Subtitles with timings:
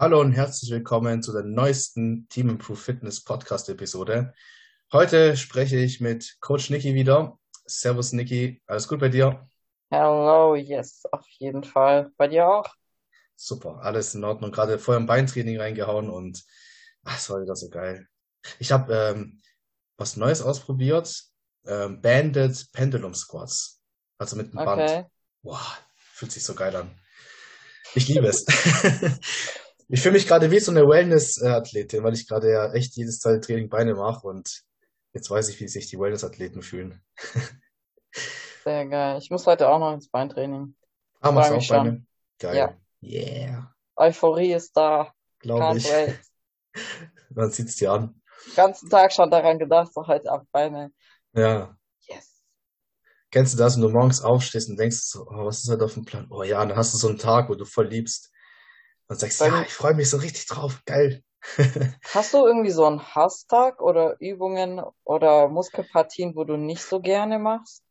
[0.00, 4.32] Hallo und herzlich willkommen zu der neuesten Team Improve Fitness Podcast Episode.
[4.92, 7.36] Heute spreche ich mit Coach Niki wieder.
[7.66, 9.48] Servus Niki, alles gut bei dir?
[9.90, 12.12] Hello, yes, auf jeden Fall.
[12.16, 12.72] Bei dir auch?
[13.34, 14.52] Super, alles in Ordnung.
[14.52, 16.44] Gerade vorher im Beintraining reingehauen und
[17.02, 18.06] ach, es war wieder so geil.
[18.60, 19.42] Ich habe ähm,
[19.96, 21.24] was Neues ausprobiert.
[21.66, 23.82] Ähm, Banded Pendulum Squats.
[24.16, 24.86] Also mit einem Okay.
[24.86, 25.06] Band.
[25.42, 26.96] Boah, fühlt sich so geil an.
[27.96, 28.46] Ich liebe es.
[29.90, 33.40] Ich fühle mich gerade wie so eine Wellness-Athletin, weil ich gerade ja echt jedes Teil
[33.40, 34.62] Training Beine mache und
[35.14, 37.02] jetzt weiß ich, wie sich die Wellness-Athleten fühlen.
[38.64, 39.18] Sehr geil.
[39.18, 40.74] Ich muss heute auch noch ins Beintraining.
[41.20, 41.76] Ah, machst du auch schon.
[41.76, 42.06] Beine?
[42.42, 42.76] Ja, Geil.
[43.02, 45.12] Yeah, Euphorie ist da.
[45.38, 45.90] glaube ich.
[45.90, 46.18] wait.
[47.30, 48.20] Man sieht's dir an.
[48.46, 50.92] Den ganzen Tag schon daran gedacht, so heute ab Beine.
[51.32, 51.74] Ja.
[52.00, 52.42] Yes.
[53.30, 55.94] Kennst du das, wenn du morgens aufstehst und denkst so, oh, was ist heute auf
[55.94, 56.26] dem Plan?
[56.28, 58.30] Oh ja, dann hast du so einen Tag, wo du voll liebst
[59.08, 60.82] und sagst, Bei ja, ich freue mich so richtig drauf.
[60.86, 61.22] Geil.
[62.12, 67.38] hast du irgendwie so einen Hasstag oder Übungen oder Muskelpartien, wo du nicht so gerne
[67.38, 67.84] machst?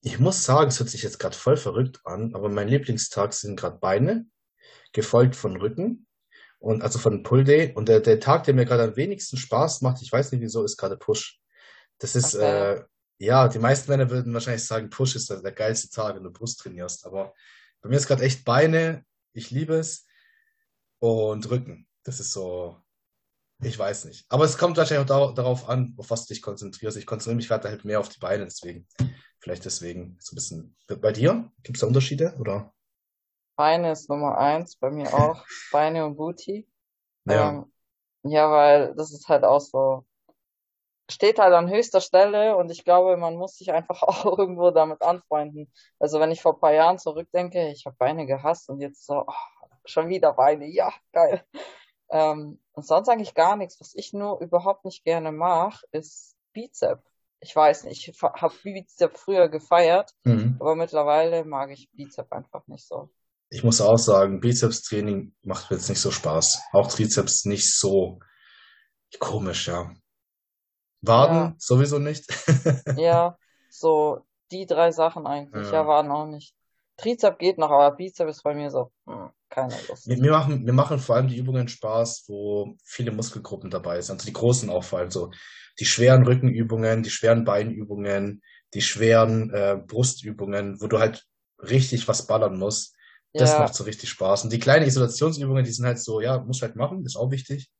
[0.00, 3.58] Ich muss sagen, es hört sich jetzt gerade voll verrückt an, aber mein Lieblingstag sind
[3.58, 4.26] gerade Beine,
[4.92, 6.06] gefolgt von Rücken
[6.60, 7.74] und also von Pull Day.
[7.74, 10.64] Und der, der Tag, der mir gerade am wenigsten Spaß macht, ich weiß nicht wieso,
[10.64, 11.40] ist gerade Push.
[11.98, 12.78] Das ist, Okay.
[12.78, 12.84] äh,
[13.18, 16.32] ja, die meisten Männer würden wahrscheinlich sagen, Push ist der, der geilste Tag, wenn du
[16.32, 17.06] Brust trainierst.
[17.06, 17.34] Aber
[17.82, 20.06] bei mir ist gerade echt Beine, ich liebe es,
[21.00, 21.86] und Rücken.
[22.04, 22.76] Das ist so,
[23.62, 24.26] ich weiß nicht.
[24.30, 26.96] Aber es kommt wahrscheinlich auch darauf an, auf was du dich konzentrierst.
[26.98, 28.86] Ich konzentriere mich gerade halt mehr auf die Beine, deswegen,
[29.40, 30.76] vielleicht deswegen so ein bisschen.
[31.00, 31.50] Bei dir?
[31.64, 32.74] Gibt es da Unterschiede, oder?
[33.56, 35.44] Beine ist Nummer eins, bei mir auch.
[35.70, 36.66] Beine und Booty.
[37.24, 37.72] Ja, Ähm,
[38.24, 40.06] ja, weil das ist halt auch so.
[41.10, 45.02] steht halt an höchster Stelle und ich glaube, man muss sich einfach auch irgendwo damit
[45.02, 45.72] anfreunden.
[45.98, 49.24] Also wenn ich vor ein paar Jahren zurückdenke, ich habe Beine gehasst und jetzt so,
[49.26, 49.32] oh,
[49.90, 51.44] schon wieder Beine, ja, geil.
[52.10, 53.80] Ähm, und sonst eigentlich gar nichts.
[53.80, 57.02] Was ich nur überhaupt nicht gerne mache, ist Bizep.
[57.40, 60.56] Ich weiß nicht, ich habe Bizep früher gefeiert, mhm.
[60.58, 63.10] aber mittlerweile mag ich Bizep einfach nicht so.
[63.50, 66.60] Ich muss auch sagen, Bizeps-Training macht mir jetzt nicht so Spaß.
[66.72, 68.18] Auch Trizeps nicht so
[69.18, 69.84] komisch, ja.
[69.84, 69.94] Ja,
[71.00, 72.26] Waden sowieso nicht.
[72.96, 73.38] ja,
[73.70, 75.66] so die drei Sachen eigentlich.
[75.68, 75.86] Ja, Ja.
[75.86, 76.54] waren auch nicht.
[76.98, 80.06] Trizep geht noch, aber Bizep ist bei mir so, hm, keine Lust.
[80.06, 84.16] Mir machen, mir machen vor allem die Übungen Spaß, wo viele Muskelgruppen dabei sind.
[84.16, 85.30] Also die großen auch vor allem so.
[85.78, 88.42] Die schweren Rückenübungen, die schweren Beinübungen,
[88.74, 91.24] die schweren äh, Brustübungen, wo du halt
[91.58, 92.96] richtig was ballern musst.
[93.36, 94.44] Das Ja, macht so richtig Spaß.
[94.44, 97.70] Und die kleinen Isolationsübungen, die sind halt so, ja, muss halt machen, ist auch wichtig.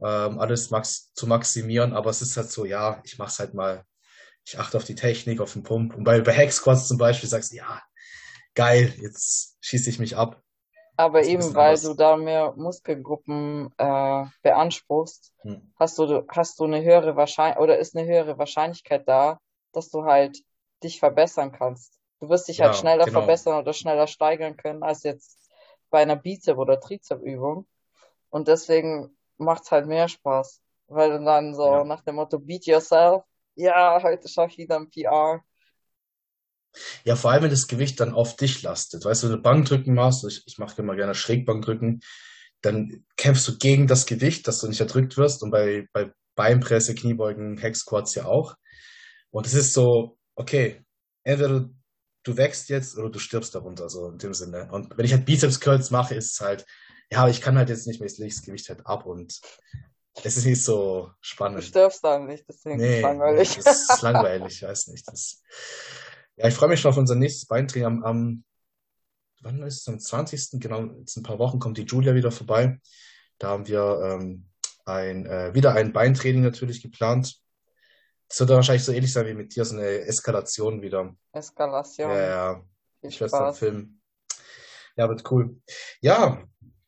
[0.00, 3.84] Ähm, alles max zu maximieren, aber es ist halt so, ja, ich mach's halt mal.
[4.46, 5.96] Ich achte auf die Technik, auf den Pump.
[5.96, 7.82] Und bei, bei Hack Squats zum Beispiel sagst du, ja,
[8.56, 10.42] geil, jetzt schieße ich mich ab.
[10.96, 15.56] aber eben weil du da mehr Muskelgruppen äh, beanspruchst, Hm.
[15.78, 19.38] hast du, hast du eine höhere Wahrscheinlichkeit oder ist eine höhere Wahrscheinlichkeit da,
[19.72, 20.38] dass du halt
[20.82, 21.98] dich verbessern kannst.
[22.20, 23.08] Du wirst dich halt Ja, schneller genau.
[23.08, 25.38] verbessern oder schneller steigern können als jetzt
[25.90, 27.66] bei einer Bizep- oder Trizep-Übung.
[28.30, 31.84] Und deswegen macht's halt mehr Spaß, weil du dann so Ja.
[31.84, 33.24] nach dem Motto Beat yourself,
[33.54, 35.42] ja, heute schaffe ich wieder ein PR.
[37.04, 39.04] Ja, vor allem, wenn das Gewicht dann auf dich lastet.
[39.04, 42.00] Weißt du, wenn du Bankdrücken machst, ich, ich mache immer gerne Schrägbankdrücken,
[42.62, 46.94] dann kämpfst du gegen das Gewicht, dass du nicht erdrückt wirst und bei, bei Beinpresse,
[46.94, 48.54] Kniebeugen, Hack Squats ja auch.
[49.30, 50.82] Und es ist so, okay,
[51.24, 51.74] entweder du,
[52.24, 54.68] du wächst jetzt oder du stirbst darunter, so in dem Sinne.
[54.72, 56.66] Und wenn ich halt Bizeps Curls mache, ist es halt,
[57.10, 59.40] ja, ich kann halt jetzt nicht mehr, lege das Gewicht halt ab und
[60.24, 61.62] es ist nicht so Du spannend.
[61.62, 63.54] stirbst dann nicht, deswegen ist es Nee, nee, langweilig.
[63.64, 65.06] das ist langweilig, ich weiß nicht.
[65.08, 65.42] Das,
[66.36, 68.44] ja, ich freue mich schon auf unser nächstes Beintraining am, am,
[69.40, 69.88] wann ist es?
[69.88, 70.60] Am 20.
[70.60, 72.78] Genau, jetzt in ein paar Wochen kommt die Julia wieder vorbei.
[73.38, 74.46] Da haben wir ähm,
[74.84, 77.36] ein, äh, wieder ein Beintraining natürlich geplant.
[78.28, 81.16] Das wird wahrscheinlich so ähnlich sein wie mit dir, so eine Eskalation wieder.
[81.32, 82.10] Ja, Eskalation.
[82.10, 82.62] ja,
[83.00, 83.58] Viel ich werde es dann Spaß.
[83.58, 84.02] filmen.
[84.96, 85.60] Ja, wird cool.
[86.00, 86.42] Ja,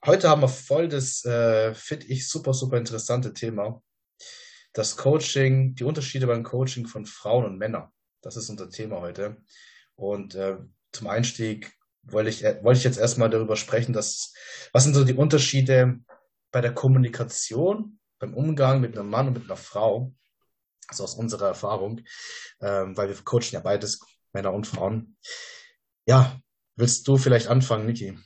[0.04, 3.82] heute haben wir voll das, äh, finde ich, super, super interessante Thema.
[4.72, 7.90] Das Coaching, die Unterschiede beim Coaching von Frauen und Männern.
[8.20, 9.36] Das ist unser Thema heute.
[9.94, 10.58] Und äh,
[10.92, 11.72] zum Einstieg
[12.02, 14.32] wollte ich, äh, wollte ich jetzt erstmal darüber sprechen, dass,
[14.72, 15.98] was sind so die Unterschiede
[16.50, 20.12] bei der Kommunikation, beim Umgang mit einem Mann und mit einer Frau,
[20.88, 22.00] also aus unserer Erfahrung,
[22.60, 24.00] ähm, weil wir coachen ja beides,
[24.32, 25.16] Männer und Frauen.
[26.06, 26.40] Ja,
[26.76, 28.18] willst du vielleicht anfangen, Niki?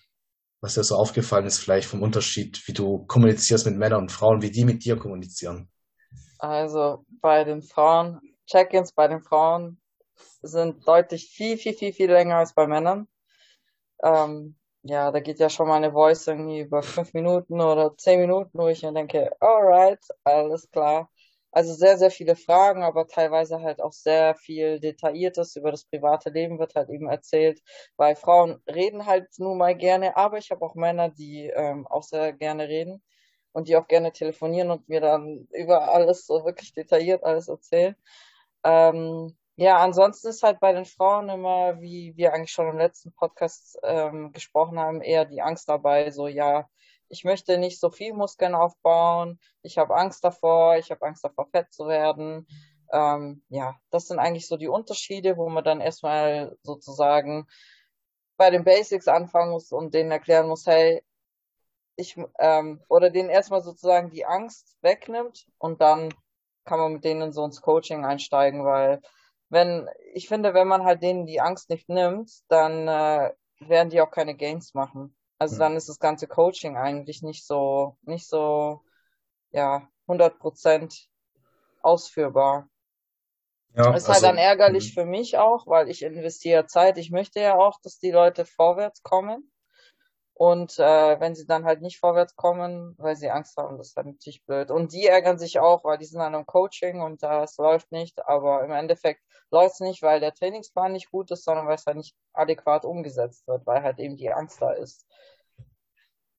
[0.60, 4.42] Was dir so aufgefallen ist, vielleicht vom Unterschied, wie du kommunizierst mit Männern und Frauen,
[4.42, 5.68] wie die mit dir kommunizieren?
[6.38, 9.81] Also bei den Frauen, Check-ins bei den Frauen
[10.42, 13.08] sind deutlich viel, viel, viel, viel länger als bei Männern.
[14.02, 18.20] Ähm, ja, da geht ja schon mal eine Voice irgendwie über fünf Minuten oder zehn
[18.20, 21.10] Minuten, wo ich mir denke, alright, alles klar.
[21.52, 26.30] Also sehr, sehr viele Fragen, aber teilweise halt auch sehr viel Detailliertes über das private
[26.30, 27.60] Leben wird halt eben erzählt,
[27.96, 32.04] weil Frauen reden halt nun mal gerne, aber ich habe auch Männer, die ähm, auch
[32.04, 33.02] sehr gerne reden
[33.52, 37.96] und die auch gerne telefonieren und mir dann über alles so wirklich detailliert alles erzählen.
[38.64, 43.12] Ähm, ja, ansonsten ist halt bei den Frauen immer, wie wir eigentlich schon im letzten
[43.12, 46.69] Podcast ähm, gesprochen haben, eher die Angst dabei, so ja,
[47.08, 51.46] ich möchte nicht so viel Muskeln aufbauen, ich habe Angst davor, ich habe Angst davor,
[51.50, 52.46] fett zu werden.
[52.90, 57.46] Ähm, ja, das sind eigentlich so die Unterschiede, wo man dann erstmal sozusagen
[58.38, 61.02] bei den Basics anfangen muss und denen erklären muss, hey,
[61.96, 66.14] ich, ähm, oder denen erstmal sozusagen die Angst wegnimmt und dann
[66.64, 69.02] kann man mit denen so ins Coaching einsteigen, weil
[69.52, 74.00] wenn, ich finde, wenn man halt denen die Angst nicht nimmt, dann äh, werden die
[74.00, 75.14] auch keine Gains machen.
[75.38, 78.81] Also dann ist das ganze Coaching eigentlich nicht so, nicht so,
[79.50, 81.08] ja, 100 Prozent
[81.82, 82.69] ausführbar.
[83.75, 85.02] Ja, ist halt also, halt dann ärgerlich mh.
[85.02, 86.96] für mich auch, weil ich investiere Zeit.
[86.96, 89.51] Ich möchte ja auch, dass die Leute vorwärts kommen.
[90.34, 93.96] Und äh, wenn sie dann halt nicht vorwärts kommen, weil sie Angst haben, das ist
[93.96, 94.70] dann natürlich blöd.
[94.70, 98.26] Und die ärgern sich auch, weil die sind dann im Coaching und das läuft nicht.
[98.26, 101.87] Aber im Endeffekt läuft es nicht, weil der Trainingsplan nicht gut ist, sondern weil es
[101.87, 105.06] halt nicht adäquat umgesetzt wird, weil halt eben die Angst da ist.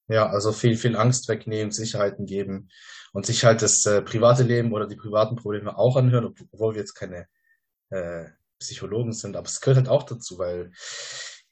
[0.08, 2.70] Ja, also viel, viel Angst wegnehmen, Sicherheiten geben
[3.14, 6.82] und sich halt das äh, private Leben oder die privaten Probleme auch anhören, obwohl wir
[6.82, 7.28] jetzt keine
[7.90, 8.26] äh,
[8.60, 9.38] Psychologen sind.
[9.38, 10.72] Aber es gehört halt auch dazu, weil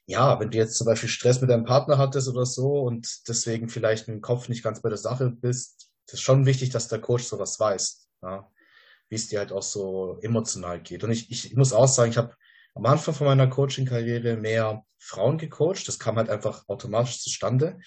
[0.06, 3.68] ja, wenn du jetzt zum Beispiel Stress mit deinem Partner hattest oder so und deswegen
[3.68, 7.24] vielleicht im Kopf nicht ganz bei der Sache bist, ist schon wichtig, dass der Coach
[7.24, 8.50] sowas weiß, ja,
[9.08, 11.04] wie es dir halt auch so emotional geht.
[11.04, 12.34] Und ich, ich muss auch sagen, ich habe
[12.74, 15.86] am Anfang von meiner Coaching-Karriere mehr Frauen gecoacht.
[15.86, 17.78] Das kam halt einfach automatisch zustande.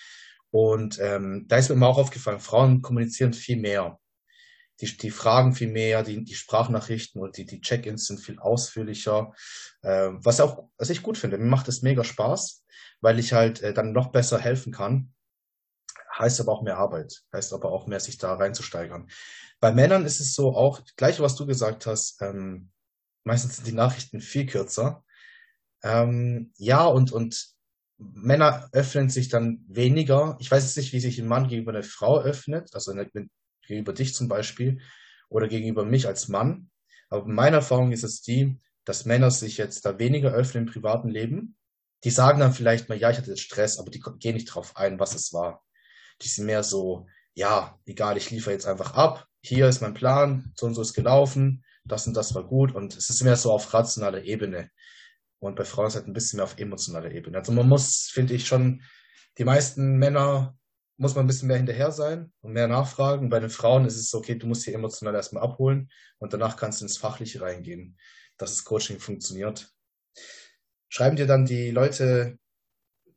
[0.52, 4.00] Und ähm, da ist mir immer auch aufgefallen, Frauen kommunizieren viel mehr
[4.82, 9.34] die, die Fragen viel mehr, die, die Sprachnachrichten und die, die Check-ins sind viel ausführlicher,
[9.82, 11.38] äh, was auch, was ich gut finde.
[11.38, 12.64] Mir macht es mega Spaß,
[13.02, 15.14] weil ich halt äh, dann noch besser helfen kann.
[16.18, 19.10] Heißt aber auch mehr Arbeit, heißt aber auch mehr, sich da reinzusteigern.
[19.60, 22.72] Bei Männern ist es so auch, gleich was du gesagt hast, ähm,
[23.24, 25.04] meistens sind die Nachrichten viel kürzer.
[25.84, 27.56] Ähm, ja, und, und
[27.98, 30.38] Männer öffnen sich dann weniger.
[30.40, 33.10] Ich weiß jetzt nicht, wie sich ein Mann gegenüber einer Frau öffnet, also eine,
[33.68, 34.82] gegenüber dich zum Beispiel
[35.30, 36.70] oder gegenüber mich als Mann.
[37.10, 41.10] Aber meine Erfahrung ist es die, dass Männer sich jetzt da weniger öffnen im privaten
[41.10, 41.58] Leben.
[42.04, 44.78] Die sagen dann vielleicht mal, ja, ich hatte jetzt Stress, aber die gehen nicht drauf
[44.78, 45.64] ein, was es war.
[46.22, 49.28] Die sind mehr so, ja, egal, ich liefere jetzt einfach ab.
[49.42, 52.96] Hier ist mein Plan, so und so ist gelaufen, das und das war gut und
[52.96, 54.70] es ist mehr so auf rationaler Ebene.
[55.40, 57.38] Und bei Frauen ist halt ein bisschen mehr auf emotionaler Ebene.
[57.38, 58.82] Also man muss, finde ich, schon
[59.38, 60.58] die meisten Männer
[60.98, 63.30] muss man ein bisschen mehr hinterher sein und mehr nachfragen.
[63.30, 65.90] Bei den Frauen ist es so, okay, du musst sie emotional erstmal abholen
[66.20, 67.98] und danach kannst du ins Fachliche reingehen,
[68.38, 69.70] dass das Coaching funktioniert.
[70.90, 72.38] Schreiben dir dann die Leute,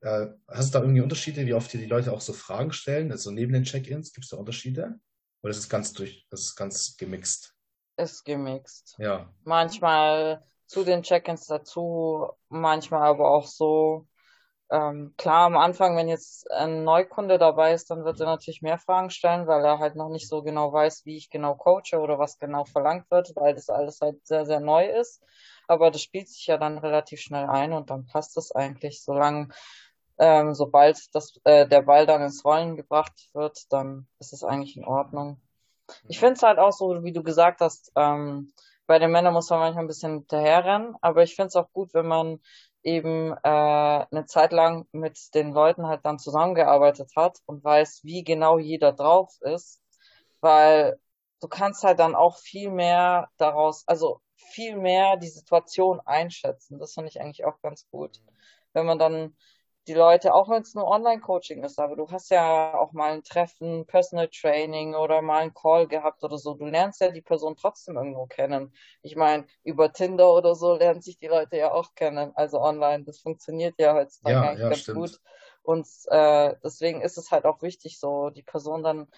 [0.01, 3.13] äh, hast du da irgendwie Unterschiede, wie oft dir die Leute auch so Fragen stellen?
[3.13, 4.99] Also neben den Check-ins, gibt es da Unterschiede?
[5.43, 7.55] Oder ist es ganz durch, ist es ganz gemixt?
[7.97, 8.97] Ist gemixt.
[8.99, 9.33] Ja.
[9.45, 14.07] Manchmal zu den Check-ins dazu, manchmal aber auch so,
[14.71, 18.79] ähm, klar, am Anfang, wenn jetzt ein Neukunde dabei ist, dann wird er natürlich mehr
[18.79, 22.19] Fragen stellen, weil er halt noch nicht so genau weiß, wie ich genau coache oder
[22.19, 25.23] was genau verlangt wird, weil das alles halt sehr, sehr neu ist.
[25.69, 29.49] Aber das spielt sich ja dann relativ schnell ein und dann passt es eigentlich, solange,
[30.19, 34.77] ähm, sobald das, äh, der Ball dann ins Rollen gebracht wird, dann ist es eigentlich
[34.77, 35.41] in Ordnung.
[36.09, 38.53] Ich finde es halt auch so, wie du gesagt hast, ähm,
[38.87, 41.93] bei den Männern muss man manchmal ein bisschen hinterherrennen, aber ich finde es auch gut,
[41.93, 42.41] wenn man
[42.89, 48.25] eben äh, eine Zeit lang mit den Leuten halt dann zusammengearbeitet hat und weiß, wie
[48.25, 49.83] genau jeder drauf ist,
[50.41, 50.99] weil
[51.41, 56.79] du kannst halt dann auch viel mehr daraus, also viel mehr die Situation einschätzen.
[56.79, 58.23] Das finde ich eigentlich auch ganz gut.
[58.73, 59.37] Wenn man dann
[59.89, 63.25] die Leute, auch wenn es nur Online-Coaching ist, aber du hast ja auch mal ein
[63.25, 66.55] Treffen, Personal Training oder mal einen Call gehabt oder so.
[66.55, 68.75] Du lernst ja die Person trotzdem irgendwo kennen.
[69.01, 73.05] Ich meine, über Tinder oder so lernen sich die Leute ja auch kennen, also online.
[73.05, 74.99] Das funktioniert ja heutzutage ja, eigentlich ja, ganz stimmt.
[74.99, 75.21] gut.
[75.63, 79.09] Und äh, deswegen ist es halt auch wichtig, so die Person dann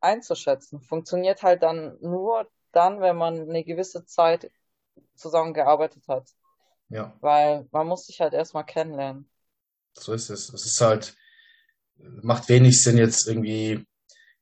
[0.00, 0.80] einzuschätzen.
[0.80, 4.50] Funktioniert halt dann nur dann, wenn man eine gewisse Zeit
[5.14, 6.28] zusammengearbeitet hat.
[6.88, 7.12] Ja.
[7.20, 9.30] Weil man muss sich halt erstmal kennenlernen.
[9.98, 10.52] So ist es.
[10.52, 11.14] Es ist halt,
[11.96, 13.86] macht wenig Sinn, jetzt irgendwie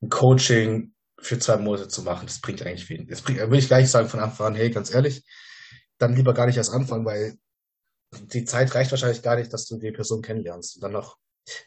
[0.01, 2.27] ein Coaching für zwei Monate zu machen.
[2.27, 3.07] Das bringt eigentlich wenig.
[3.09, 5.23] Das bringt, will ich gleich sagen von Anfang an, hey, ganz ehrlich,
[5.97, 7.37] dann lieber gar nicht erst anfangen, weil
[8.11, 11.17] die Zeit reicht wahrscheinlich gar nicht, dass du die Person kennenlernst und dann noch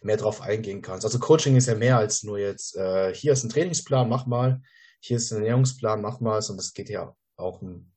[0.02, 1.04] mehr drauf eingehen kannst.
[1.04, 4.62] Also Coaching ist ja mehr als nur jetzt, äh, hier ist ein Trainingsplan, mach mal,
[5.00, 7.92] hier ist ein Ernährungsplan, mach mal, sondern es geht ja auch um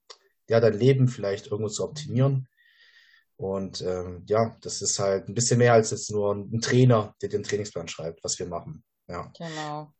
[0.47, 2.47] ja, dein Leben vielleicht irgendwo zu optimieren.
[3.39, 7.29] Und ähm, ja, das ist halt ein bisschen mehr als jetzt nur ein Trainer, der
[7.29, 8.83] den Trainingsplan schreibt, was wir machen.
[9.07, 9.31] Ja.
[9.37, 9.93] Genau.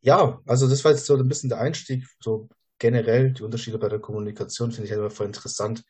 [0.00, 2.48] Ja, also das war jetzt so ein bisschen der Einstieg, so
[2.80, 5.84] generell die Unterschiede bei der Kommunikation finde ich halt immer voll interessant.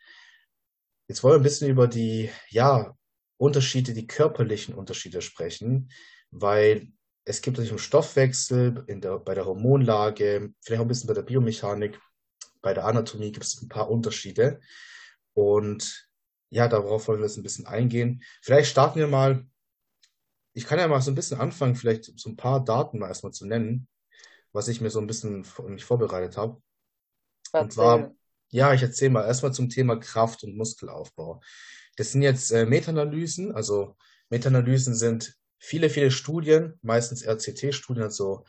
[1.08, 2.94] Jetzt wollen wir ein bisschen über die, ja,
[3.38, 5.90] Unterschiede, die körperlichen Unterschiede sprechen,
[6.30, 6.92] weil
[7.24, 11.14] es gibt natürlich im Stoffwechsel, in der, bei der Hormonlage, vielleicht auch ein bisschen bei
[11.14, 11.98] der Biomechanik,
[12.60, 14.60] bei der Anatomie gibt es ein paar Unterschiede.
[15.32, 16.07] Und
[16.50, 18.22] ja, darauf wollen wir jetzt ein bisschen eingehen.
[18.42, 19.46] Vielleicht starten wir mal,
[20.54, 23.32] ich kann ja mal so ein bisschen anfangen, vielleicht so ein paar Daten mal erstmal
[23.32, 23.88] zu nennen,
[24.52, 26.60] was ich mir so ein bisschen mich vorbereitet habe.
[27.52, 28.14] Und zwar,
[28.50, 31.40] ja, ich erzähle mal erstmal zum Thema Kraft- und Muskelaufbau.
[31.96, 33.52] Das sind jetzt äh, Meta-Analysen.
[33.52, 33.96] Also
[34.30, 38.44] Meta-Analysen sind viele, viele Studien, meistens RCT-Studien, also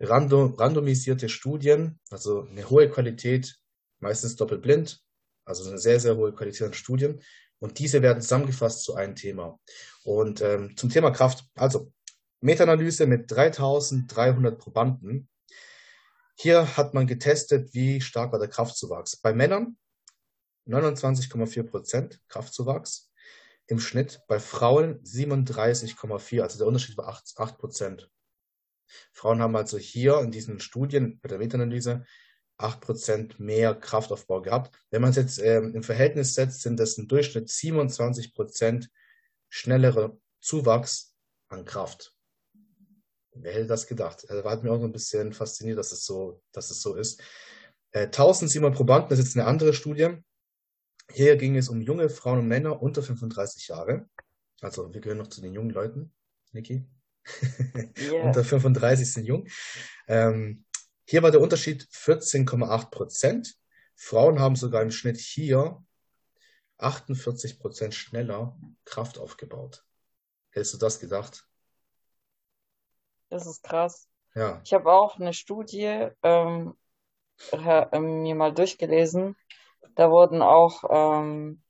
[0.00, 3.58] random, randomisierte Studien, also eine hohe Qualität,
[4.00, 5.02] meistens doppelblind,
[5.48, 7.20] also eine sehr, sehr hohe Qualität an Studien.
[7.58, 9.58] Und diese werden zusammengefasst zu einem Thema.
[10.04, 11.92] Und ähm, zum Thema Kraft, also
[12.40, 15.28] Meta-Analyse mit 3300 Probanden.
[16.36, 19.16] Hier hat man getestet, wie stark war der Kraftzuwachs.
[19.16, 19.76] Bei Männern
[20.68, 23.10] 29,4 Prozent Kraftzuwachs
[23.66, 28.10] im Schnitt, bei Frauen 37,4, also der Unterschied war 8 Prozent.
[29.12, 32.04] Frauen haben also hier in diesen Studien bei der Meta-Analyse
[32.58, 34.76] 8 Prozent mehr Kraftaufbau gehabt.
[34.90, 38.90] Wenn man es jetzt ähm, im Verhältnis setzt, sind das im Durchschnitt 27 Prozent
[39.48, 41.14] schnellerer Zuwachs
[41.48, 42.14] an Kraft.
[43.32, 44.28] Wer hätte das gedacht?
[44.28, 47.22] Also, hat mir auch so ein bisschen fasziniert, dass es so, dass es so ist.
[47.92, 50.16] Äh, 1700 Probanden, das ist jetzt eine andere Studie.
[51.12, 54.08] Hier ging es um junge Frauen und Männer unter 35 Jahre.
[54.60, 56.12] Also wir gehören noch zu den jungen Leuten,
[56.52, 56.84] Niki.
[57.98, 58.24] Yeah.
[58.24, 59.46] unter 35 sind jung.
[60.06, 60.64] Ähm,
[61.08, 63.56] hier war der Unterschied 14,8 Prozent.
[63.96, 65.82] Frauen haben sogar im Schnitt hier
[66.76, 69.86] 48 Prozent schneller Kraft aufgebaut.
[70.50, 71.48] Hättest du das gedacht?
[73.30, 74.06] Das ist krass.
[74.34, 74.60] Ja.
[74.66, 76.76] Ich habe auch eine Studie ähm,
[77.52, 79.34] mir mal durchgelesen.
[79.94, 81.62] Da wurden auch ähm,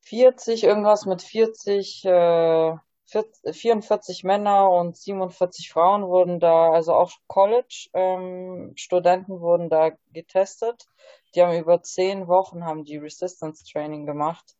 [0.00, 7.12] 40, irgendwas mit 40, äh, 40, 44 Männer und 47 Frauen wurden da, also auch
[7.26, 10.86] College-Studenten ähm, wurden da getestet.
[11.34, 14.54] Die haben über zehn Wochen haben die Resistance Training gemacht.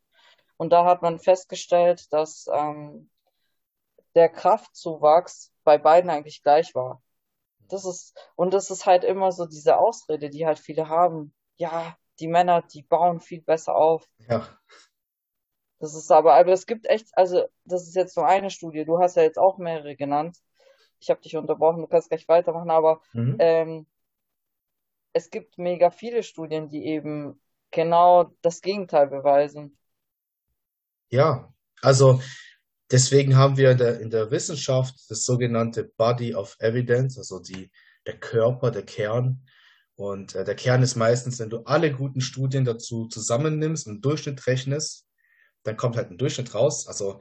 [0.57, 3.09] Und da hat man festgestellt, dass ähm,
[4.13, 7.01] der Kraftzuwachs bei beiden eigentlich gleich war.
[7.67, 11.33] Das ist, und das ist halt immer so diese Ausrede, die halt viele haben.
[11.57, 14.07] Ja, die Männer, die bauen viel besser auf.
[14.29, 14.47] Ja.
[15.85, 18.85] Das ist aber, aber es gibt echt, also das ist jetzt nur eine Studie.
[18.85, 20.35] Du hast ja jetzt auch mehrere genannt.
[20.99, 23.35] Ich habe dich unterbrochen, du kannst gleich weitermachen, aber mhm.
[23.37, 23.85] ähm,
[25.13, 27.39] es gibt mega viele Studien, die eben
[27.69, 29.77] genau das Gegenteil beweisen.
[31.11, 32.19] Ja, also
[32.89, 37.69] deswegen haben wir in der, in der Wissenschaft das sogenannte Body of Evidence, also die,
[38.07, 39.45] der Körper, der Kern.
[39.93, 44.47] Und äh, der Kern ist meistens, wenn du alle guten Studien dazu zusammennimmst und Durchschnitt
[44.47, 45.04] rechnest,
[45.65, 46.87] dann kommt halt ein Durchschnitt raus.
[46.87, 47.19] Also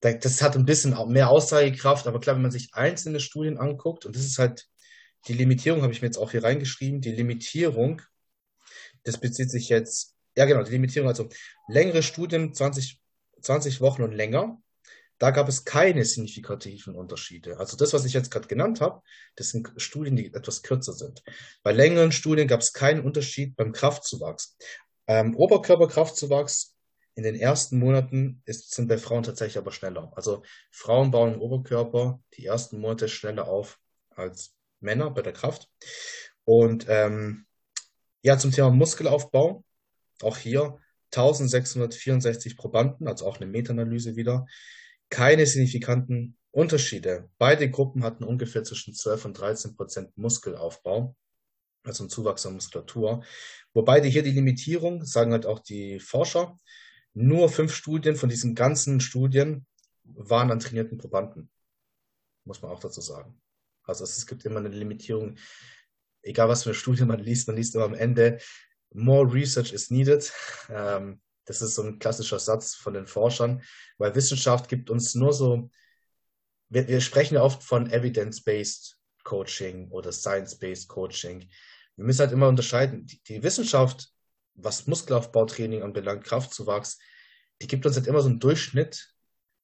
[0.00, 4.14] das hat ein bisschen mehr Aussagekraft, aber klar, wenn man sich einzelne Studien anguckt, und
[4.14, 4.68] das ist halt
[5.26, 8.00] die Limitierung, habe ich mir jetzt auch hier reingeschrieben, die Limitierung,
[9.02, 11.28] das bezieht sich jetzt, ja genau, die Limitierung, also
[11.66, 13.00] längere Studien, 20,
[13.40, 14.62] 20 Wochen und länger,
[15.18, 17.58] da gab es keine signifikativen Unterschiede.
[17.58, 19.02] Also das, was ich jetzt gerade genannt habe,
[19.34, 21.24] das sind Studien, die etwas kürzer sind.
[21.64, 24.56] Bei längeren Studien gab es keinen Unterschied beim Kraftzuwachs.
[25.08, 26.77] Ähm, Oberkörperkraftzuwachs
[27.18, 30.12] in den ersten Monaten ist, sind bei Frauen tatsächlich aber schneller.
[30.14, 35.68] Also Frauen bauen im Oberkörper die ersten Monate schneller auf als Männer bei der Kraft.
[36.44, 37.46] Und ähm,
[38.22, 39.64] ja, zum Thema Muskelaufbau,
[40.22, 44.46] auch hier 1664 Probanden, also auch eine Meta-Analyse wieder,
[45.10, 47.28] keine signifikanten Unterschiede.
[47.36, 51.16] Beide Gruppen hatten ungefähr zwischen 12 und 13 Prozent Muskelaufbau,
[51.82, 53.24] also ein Zuwachs an Muskulatur.
[53.72, 56.56] Wobei die hier die Limitierung, sagen halt auch die Forscher,
[57.14, 59.66] nur fünf Studien von diesen ganzen Studien
[60.04, 61.50] waren an trainierten Probanden.
[62.44, 63.40] Muss man auch dazu sagen.
[63.82, 65.36] Also es gibt immer eine Limitierung,
[66.22, 68.38] egal was für eine Studie man liest, man liest immer am Ende,
[68.92, 70.32] more research is needed.
[70.68, 73.62] Ähm, das ist so ein klassischer Satz von den Forschern,
[73.96, 75.70] weil Wissenschaft gibt uns nur so,
[76.68, 81.48] wir, wir sprechen ja oft von evidence-based Coaching oder science-based Coaching.
[81.96, 83.06] Wir müssen halt immer unterscheiden.
[83.06, 84.12] Die, die Wissenschaft
[84.60, 86.98] was Muskelaufbautraining anbelangt, Kraftzuwachs,
[87.62, 89.14] die gibt uns halt immer so einen Durchschnitt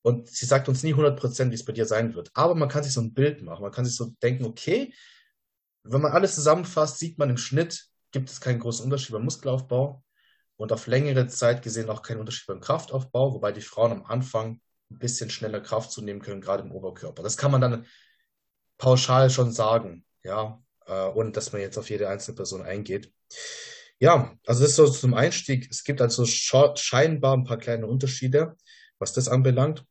[0.03, 2.31] Und sie sagt uns nie 100 Prozent, wie es bei dir sein wird.
[2.35, 3.63] Aber man kann sich so ein Bild machen.
[3.63, 4.93] Man kann sich so denken, okay,
[5.83, 10.05] wenn man alles zusammenfasst, sieht man im Schnitt, gibt es keinen großen Unterschied beim Muskelaufbau
[10.57, 14.61] und auf längere Zeit gesehen auch keinen Unterschied beim Kraftaufbau, wobei die Frauen am Anfang
[14.91, 17.23] ein bisschen schneller Kraft zunehmen können, gerade im Oberkörper.
[17.23, 17.87] Das kann man dann
[18.77, 23.11] pauschal schon sagen, ja, äh, ohne dass man jetzt auf jede einzelne Person eingeht.
[24.05, 25.67] Ja, also das ist so zum Einstieg.
[25.71, 28.55] Es gibt also scheinbar ein paar kleine Unterschiede,
[28.99, 29.87] was das anbelangt.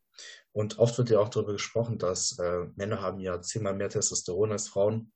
[0.52, 4.52] Und oft wird ja auch darüber gesprochen, dass äh, Männer haben ja zehnmal mehr Testosteron
[4.52, 5.12] als Frauen.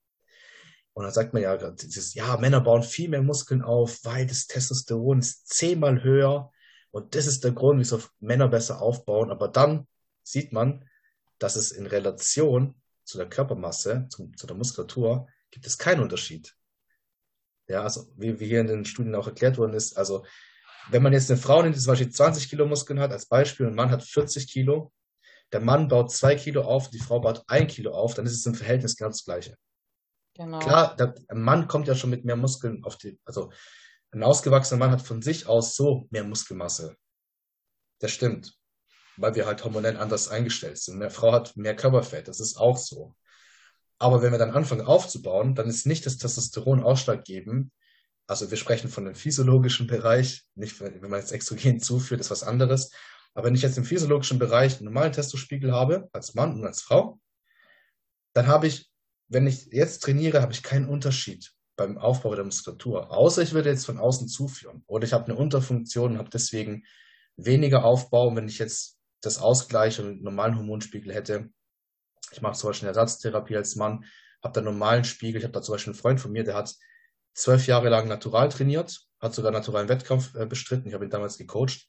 [0.94, 4.48] Und dann sagt man ja, dieses, ja, Männer bauen viel mehr Muskeln auf, weil das
[4.48, 6.51] Testosteron ist zehnmal höher.
[6.89, 9.30] Und das ist der Grund, wieso Männer besser aufbauen.
[9.30, 9.88] Aber dann
[10.24, 10.89] sieht man,
[11.38, 12.74] dass es in Relation
[13.04, 16.58] zu der Körpermasse, zu, zu der Muskulatur, gibt es keinen Unterschied.
[17.67, 20.25] Ja, also wie, wie hier in den Studien auch erklärt worden ist, also
[20.89, 23.65] wenn man jetzt eine Frau nimmt, die zum Beispiel 20 Kilo Muskeln hat, als Beispiel,
[23.65, 24.93] und ein Mann hat 40 Kilo,
[25.51, 28.45] der Mann baut zwei Kilo auf, die Frau baut ein Kilo auf, dann ist es
[28.45, 29.57] im Verhältnis genau das Gleiche.
[30.36, 30.59] Genau.
[30.59, 33.51] Klar, der Mann kommt ja schon mit mehr Muskeln auf die, also
[34.12, 36.95] ein ausgewachsener Mann hat von sich aus so mehr Muskelmasse.
[38.00, 38.53] Das stimmt.
[39.17, 41.01] Weil wir halt hormonell anders eingestellt sind.
[41.01, 43.15] Eine Frau hat mehr Körperfett, das ist auch so.
[44.00, 47.72] Aber wenn wir dann anfangen aufzubauen, dann ist nicht das Testosteron ausschlaggebend.
[48.27, 52.44] Also wir sprechen von dem physiologischen Bereich, nicht wenn man jetzt Exogen zuführt, ist was
[52.44, 52.92] anderes.
[53.34, 56.82] Aber wenn ich jetzt im physiologischen Bereich einen normalen Testospiegel habe, als Mann und als
[56.82, 57.20] Frau,
[58.34, 58.92] dann habe ich
[59.30, 63.12] wenn ich jetzt trainiere, habe ich keinen Unterschied beim Aufbau der Muskulatur.
[63.12, 64.84] Außer ich würde jetzt von außen zuführen.
[64.88, 66.84] Oder ich habe eine Unterfunktion und habe deswegen
[67.36, 68.36] weniger Aufbau.
[68.36, 71.50] wenn ich jetzt das ausgleiche und einen normalen Hormonspiegel hätte,
[72.31, 74.05] ich mache zum Beispiel eine Ersatztherapie als Mann,
[74.43, 75.39] habe da einen normalen Spiegel.
[75.39, 76.75] Ich habe da zum Beispiel einen Freund von mir, der hat
[77.34, 80.88] zwölf Jahre lang natural trainiert, hat sogar naturalen Wettkampf äh, bestritten.
[80.88, 81.86] Ich habe ihn damals gecoacht.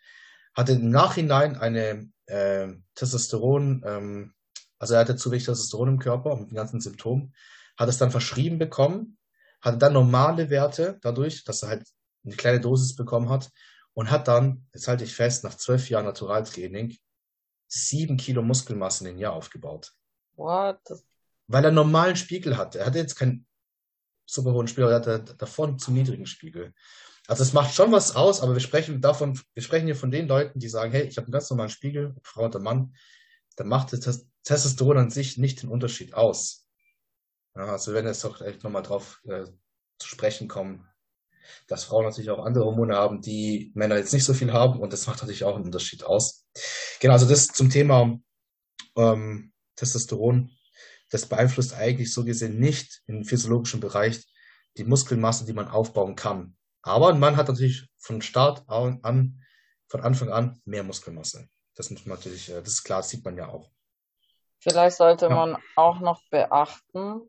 [0.54, 4.35] Hatte im Nachhinein eine äh, Testosteron, ähm,
[4.78, 7.35] also er hatte zu wenig Testosteron im Körper mit den ganzen Symptomen,
[7.76, 9.19] hat es dann verschrieben bekommen,
[9.60, 11.86] hatte dann normale Werte dadurch, dass er halt
[12.25, 13.50] eine kleine Dosis bekommen hat
[13.95, 16.97] und hat dann, jetzt halte ich fest, nach zwölf Jahren Naturaltraining
[17.69, 19.93] sieben Kilo Muskelmasse in den Jahr aufgebaut.
[20.39, 20.81] What?
[21.49, 22.79] Weil er einen normalen Spiegel hatte.
[22.79, 23.47] Er hatte jetzt keinen
[24.25, 26.75] super hohen Spiegel, er hatte davor einen zu niedrigen Spiegel.
[27.27, 30.29] Also es macht schon was aus, aber wir sprechen davon, wir sprechen hier von den
[30.29, 32.95] Leuten, die sagen, hey, ich habe einen ganz normalen Spiegel, Frau oder Mann,
[33.57, 36.67] dann macht das Testosteron an sich nicht den Unterschied aus.
[37.55, 39.45] Ja, also werden jetzt doch echt nochmal drauf äh,
[39.99, 40.87] zu sprechen kommen,
[41.67, 44.93] dass Frauen natürlich auch andere Hormone haben, die Männer jetzt nicht so viel haben und
[44.93, 46.47] das macht natürlich auch einen Unterschied aus.
[47.01, 48.19] Genau, also das zum Thema
[48.97, 50.50] ähm, Testosteron.
[51.10, 54.26] Das beeinflusst eigentlich so gesehen nicht im physiologischen Bereich
[54.76, 56.56] die Muskelmasse, die man aufbauen kann.
[56.82, 59.43] Aber ein Mann hat natürlich von Start an,
[59.88, 61.49] von Anfang an mehr Muskelmasse.
[61.75, 63.71] Das muss man natürlich, äh, das ist klar, das sieht man ja auch.
[64.60, 65.34] Vielleicht sollte ja.
[65.34, 67.23] man auch noch beachten,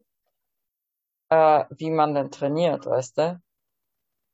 [1.29, 3.41] äh, wie man denn trainiert, weißt du?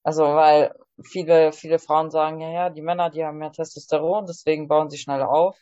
[0.04, 0.74] Also, weil
[1.04, 4.98] viele, viele Frauen sagen, ja, ja, die Männer, die haben mehr Testosteron, deswegen bauen sie
[4.98, 5.60] schneller auf.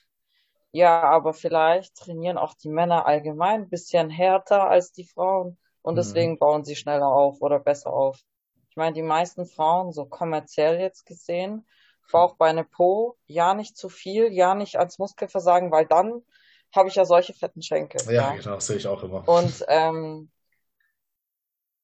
[0.75, 5.93] Ja, aber vielleicht trainieren auch die Männer allgemein ein bisschen härter als die Frauen und
[5.93, 5.97] mhm.
[5.97, 8.19] deswegen bauen sie schneller auf oder besser auf.
[8.71, 11.67] Ich meine, die meisten Frauen, so kommerziell jetzt gesehen,
[12.11, 16.23] Bauchbeine Po, ja nicht zu viel, ja nicht ans Muskelversagen, weil dann
[16.75, 18.01] habe ich ja solche fetten Schenkel.
[18.07, 18.35] Ja, ja.
[18.35, 19.27] genau, sehe ich auch immer.
[19.27, 20.31] Und ähm,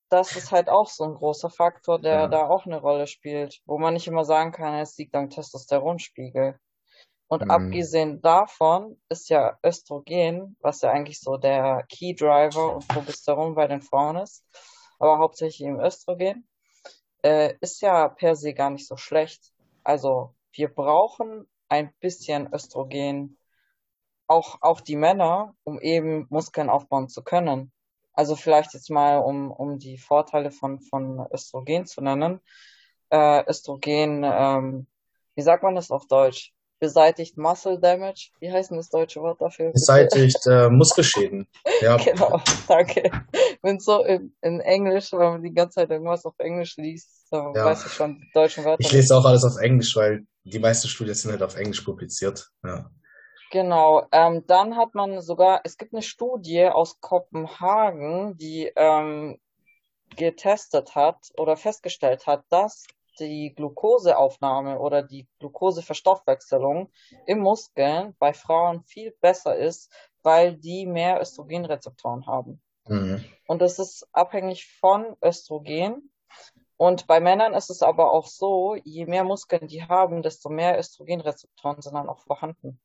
[0.10, 2.28] das ist halt auch so ein großer Faktor, der ja.
[2.28, 6.60] da auch eine Rolle spielt, wo man nicht immer sagen kann, es liegt am Testosteronspiegel.
[7.30, 7.52] Und mhm.
[7.52, 13.68] abgesehen davon ist ja Östrogen, was ja eigentlich so der Key Driver und Progesteron bei
[13.68, 14.44] den Frauen ist,
[14.98, 16.48] aber hauptsächlich im Östrogen,
[17.22, 19.54] äh, ist ja per se gar nicht so schlecht.
[19.84, 23.38] Also wir brauchen ein bisschen Östrogen
[24.26, 27.72] auch, auch die Männer, um eben Muskeln aufbauen zu können.
[28.14, 32.42] Also vielleicht jetzt mal, um, um die Vorteile von, von Östrogen zu nennen.
[33.12, 34.88] Äh, Östrogen, ähm,
[35.36, 36.54] wie sagt man das auf Deutsch?
[36.80, 38.30] Beseitigt Muscle Damage.
[38.40, 39.72] Wie heißt denn das deutsche Wort dafür?
[39.72, 41.48] Beseitigt äh, Muskelschäden.
[41.82, 41.96] Ja.
[41.96, 43.10] genau, danke.
[43.62, 47.54] Wenn so in, in Englisch, wenn man die ganze Zeit irgendwas auf Englisch liest, dann
[47.54, 47.66] ja.
[47.66, 48.82] weiß ich schon die deutschen Wörter.
[48.82, 52.50] Ich lese auch alles auf Englisch, weil die meisten Studien sind halt auf Englisch publiziert.
[52.64, 52.90] Ja.
[53.52, 59.40] Genau, ähm, dann hat man sogar, es gibt eine Studie aus Kopenhagen, die ähm,
[60.16, 62.86] getestet hat oder festgestellt hat, dass
[63.20, 66.92] die Glukoseaufnahme oder die Glukoseverstoffwechselung
[67.28, 69.92] im Muskeln bei Frauen viel besser ist,
[70.24, 72.62] weil die mehr Östrogenrezeptoren haben.
[72.90, 73.24] Mhm.
[73.48, 76.12] Und das ist abhängig von Östrogen.
[76.78, 80.80] Und bei Männern ist es aber auch so, je mehr Muskeln die haben, desto mehr
[80.80, 82.82] Östrogenrezeptoren sind dann auch vorhanden.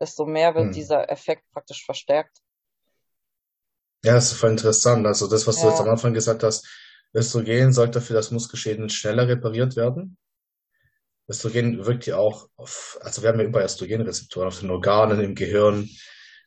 [0.00, 0.74] desto mehr wird Hm.
[0.74, 2.38] dieser Effekt praktisch verstärkt.
[4.04, 5.06] Ja, das ist voll interessant.
[5.06, 6.66] Also das, was du jetzt am Ja, Anfang gesagt hast,
[7.14, 10.16] Östrogen sorgt dafür, dass Muskelschäden schneller repariert werden.
[11.28, 15.34] Östrogen wirkt ja auch auf, also wir haben ja überall Östrogenrezeptoren auf den Organen, im
[15.34, 15.88] Gehirn.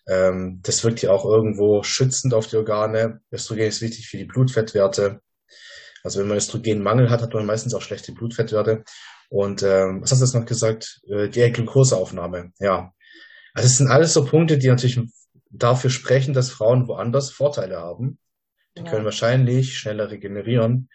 [0.08, 3.22] Ähm, das wirkt ja auch irgendwo schützend auf die Organe.
[3.32, 5.22] Östrogen ist wichtig für die Blutfettwerte.
[6.04, 8.84] Also wenn man Östrogenmangel hat, hat man meistens auch schlechte Blutfettwerte.
[9.30, 11.02] Und ähm, was hast du jetzt noch gesagt?
[11.08, 12.52] Äh, die Glukoseaufnahme.
[12.60, 12.94] Ja,
[13.54, 15.00] also es sind alles so Punkte, die natürlich
[15.52, 18.18] dafür sprechen, dass Frauen woanders Vorteile haben.
[18.80, 19.06] Die können ja.
[19.06, 20.90] wahrscheinlich schneller regenerieren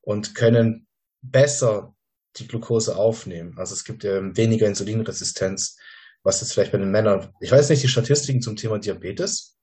[0.00, 0.86] und können
[1.22, 1.94] besser
[2.36, 3.56] die Glucose aufnehmen.
[3.56, 5.76] Also es gibt ähm, weniger Insulinresistenz,
[6.22, 9.56] was jetzt vielleicht bei den Männern, ich weiß nicht die Statistiken zum Thema Diabetes,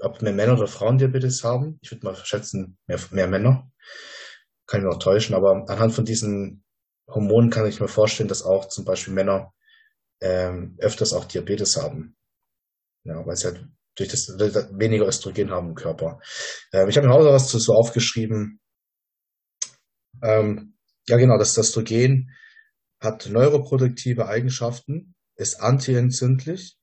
[0.00, 1.78] ob mehr Männer oder Frauen Diabetes haben.
[1.82, 3.70] Ich würde mal schätzen, mehr, mehr Männer.
[4.66, 6.64] Kann ich mich auch täuschen, aber anhand von diesen
[7.08, 9.52] Hormonen kann ich mir vorstellen, dass auch zum Beispiel Männer
[10.20, 12.16] ähm, öfters auch Diabetes haben.
[13.04, 13.66] Ja, weil sie halt
[13.98, 16.20] durch das weniger Östrogen haben im Körper.
[16.72, 18.60] Ähm, ich habe mir auch was so aufgeschrieben.
[20.22, 20.74] Ähm,
[21.08, 22.30] ja, genau, das Östrogen
[23.00, 26.76] hat neuroproduktive Eigenschaften, ist antientzündlich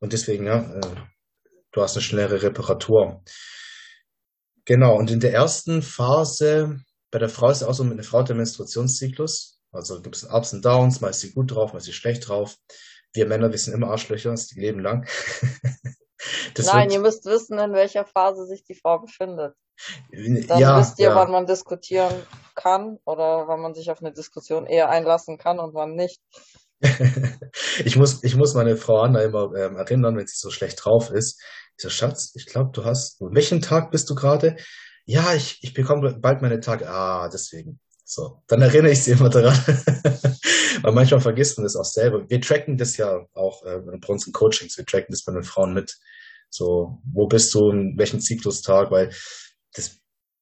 [0.00, 0.94] und deswegen, ja, äh,
[1.72, 3.22] du hast eine schnellere Reparatur.
[4.64, 6.80] Genau, und in der ersten Phase,
[7.10, 10.24] bei der Frau ist es auch so, mit einer Frau der Menstruationszyklus, also gibt es
[10.24, 12.56] Ups und Downs, mal ist sie gut drauf, mal ist sie schlecht drauf.
[13.14, 15.08] Wir Männer, wir sind immer Arschlöcher, das Leben lang.
[16.54, 19.54] Das Nein, ihr müsst wissen, in welcher Phase sich die Frau befindet.
[20.10, 21.32] Dann ja, wisst ihr, wann ja.
[21.32, 22.12] man diskutieren
[22.54, 26.20] kann oder wann man sich auf eine Diskussion eher einlassen kann und wann nicht.
[27.84, 31.10] Ich muss, ich muss meine Frau Anna immer ähm, erinnern, wenn sie so schlecht drauf
[31.10, 31.40] ist.
[31.76, 34.56] Ich so, Schatz, ich glaube, du hast, welchen Tag bist du gerade?
[35.04, 36.88] Ja, ich, ich bekomme bald meine Tage.
[36.88, 37.80] Ah, deswegen.
[38.10, 39.54] So, dann erinnere ich sie immer daran.
[40.82, 42.24] Weil manchmal vergisst man das auch selber.
[42.30, 45.74] Wir tracken das ja auch äh, bei unseren Coachings, wir tracken das bei den Frauen
[45.74, 45.94] mit.
[46.48, 48.90] So, wo bist du, in welchem Zyklustag?
[48.90, 49.12] Weil
[49.74, 49.98] das,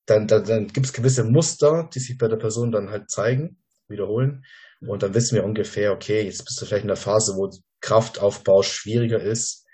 [0.06, 3.60] dann, dann, dann gibt es gewisse Muster, die sich bei der Person dann halt zeigen,
[3.88, 4.44] wiederholen.
[4.80, 7.50] Und dann wissen wir ungefähr, okay, jetzt bist du vielleicht in der Phase, wo
[7.80, 9.66] Kraftaufbau schwieriger ist.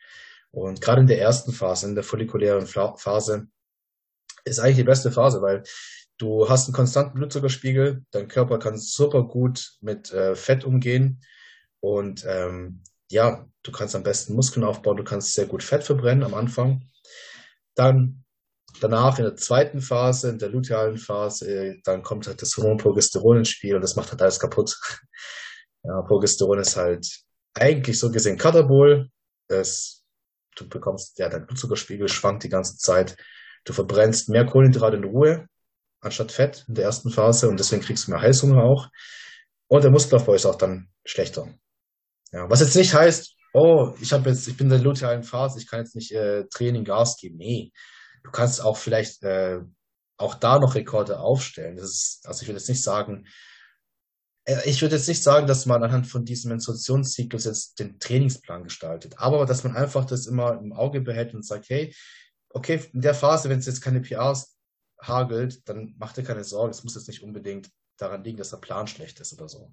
[0.51, 3.49] Und gerade in der ersten Phase, in der follikulären Phase,
[4.47, 5.63] ist eigentlich die beste Phase, weil
[6.23, 11.21] du hast einen konstanten Blutzuckerspiegel, dein Körper kann super gut mit äh, Fett umgehen
[11.81, 16.23] und ähm, ja, du kannst am besten Muskeln aufbauen, du kannst sehr gut Fett verbrennen
[16.23, 16.89] am Anfang.
[17.75, 18.25] Dann
[18.81, 23.39] danach in der zweiten Phase, in der lutealen Phase, dann kommt halt das Hormon Progesteron
[23.39, 24.79] ins Spiel und das macht halt alles kaputt.
[25.85, 27.05] Ja, Progesteron ist halt
[27.55, 29.11] eigentlich so gesehen Katabol.
[29.49, 30.05] Es,
[30.55, 33.17] du bekommst, ja, dein Blutzuckerspiegel schwankt die ganze Zeit.
[33.65, 35.49] Du verbrennst mehr Kohlenhydrate in Ruhe
[36.03, 38.89] anstatt Fett in der ersten Phase und deswegen kriegst du mehr Heißhunger auch.
[39.69, 41.49] Und der Muskelaufbau ist auch dann schlechter.
[42.33, 45.59] Ja, was jetzt nicht heißt, oh, ich habe jetzt, ich bin in der lutealen Phase,
[45.59, 47.37] ich kann jetzt nicht äh, Training Gas geben.
[47.37, 47.73] Nee,
[48.25, 49.61] du kannst auch vielleicht äh,
[50.17, 51.77] auch da noch Rekorde aufstellen.
[51.77, 53.27] Das ist, also ich will jetzt nicht sagen,
[54.45, 58.65] äh, ich würde jetzt nicht sagen, dass man anhand von diesem Menstruationszyklus jetzt den Trainingsplan
[58.65, 61.95] gestaltet, aber dass man einfach das immer im Auge behält und sagt, hey,
[62.51, 64.57] okay, in der Phase, wenn es jetzt keine PRs
[65.03, 66.71] hagelt, dann mach dir keine Sorgen.
[66.71, 69.73] Es muss jetzt nicht unbedingt daran liegen, dass der Plan schlecht ist oder so.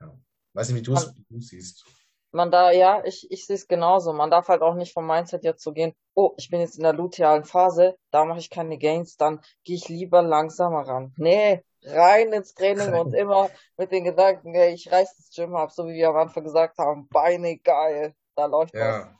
[0.00, 0.16] Ja.
[0.52, 1.14] Weiß nicht, wie du es
[1.48, 1.84] siehst.
[2.30, 4.12] man da, ja, ich, ich sehe es genauso.
[4.12, 6.82] Man darf halt auch nicht vom Mindset jetzt so gehen, oh, ich bin jetzt in
[6.82, 11.14] der lutealen Phase, da mache ich keine Gains, dann gehe ich lieber langsamer ran.
[11.16, 15.72] Nee, rein ins Training und immer mit den Gedanken, ey, ich reiß das Gym ab,
[15.72, 18.80] so wie wir am Anfang gesagt haben, Beine geil, da läuft was.
[18.80, 19.18] Ja,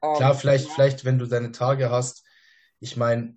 [0.00, 2.24] klar, Ähm, vielleicht, vielleicht, wenn du deine Tage hast,
[2.80, 3.36] ich meine,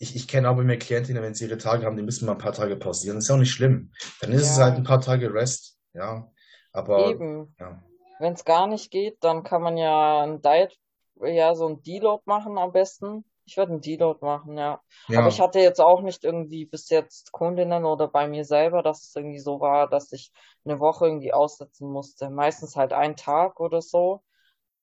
[0.00, 2.38] ich, ich kenne aber mehr Klientinnen, wenn sie ihre Tage haben, die müssen mal ein
[2.38, 3.18] paar Tage pausieren.
[3.18, 3.92] Das ist ja auch nicht schlimm.
[4.22, 6.32] Dann ist es halt ein ja, paar Tage Rest, ja.
[6.72, 7.10] Aber
[7.58, 7.82] ja,
[8.18, 10.78] Wenn es gar nicht geht, dann kann man ja ein Diet,
[11.20, 13.26] ja, so ein Deload machen am besten.
[13.44, 14.80] Ich würde einen Deload machen, ja.
[15.08, 18.82] Aber ich ja, hatte jetzt auch nicht irgendwie bis jetzt Kundinnen oder bei mir selber,
[18.82, 20.32] dass es irgendwie so war, dass ich
[20.64, 22.30] eine Woche irgendwie aussetzen musste.
[22.30, 24.22] Meistens halt einen Tag oder so,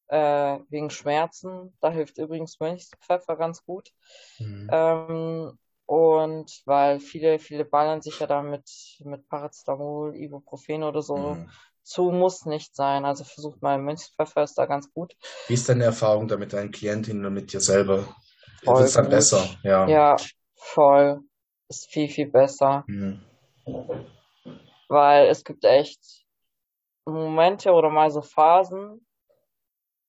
[0.09, 1.75] äh, wegen Schmerzen.
[1.81, 3.91] Da hilft übrigens Mönchspfeffer ganz gut.
[4.39, 4.69] mhm.
[4.69, 11.37] Ähm, und weil viele, viele ballern sich ja da mit, mit Paracetamol, Ibuprofen oder so
[11.37, 11.49] Mhm.
[11.83, 13.05] zu, muss nicht sein.
[13.05, 15.15] Also versucht mal Mönchspfeffer, ist da ganz gut.
[15.47, 18.15] Wie ist deine Erfahrung da mit deinen Klientinnen und mit dir selber?
[18.63, 19.43] Voll es dann besser?
[19.63, 19.87] Ja.
[19.87, 20.15] Ja,
[20.55, 21.21] voll.
[21.69, 22.87] Ist viel, viel besser.
[22.87, 23.21] Mhm.
[24.89, 26.25] Weil es gibt echt
[27.05, 29.06] Momente oder mal so Phasen,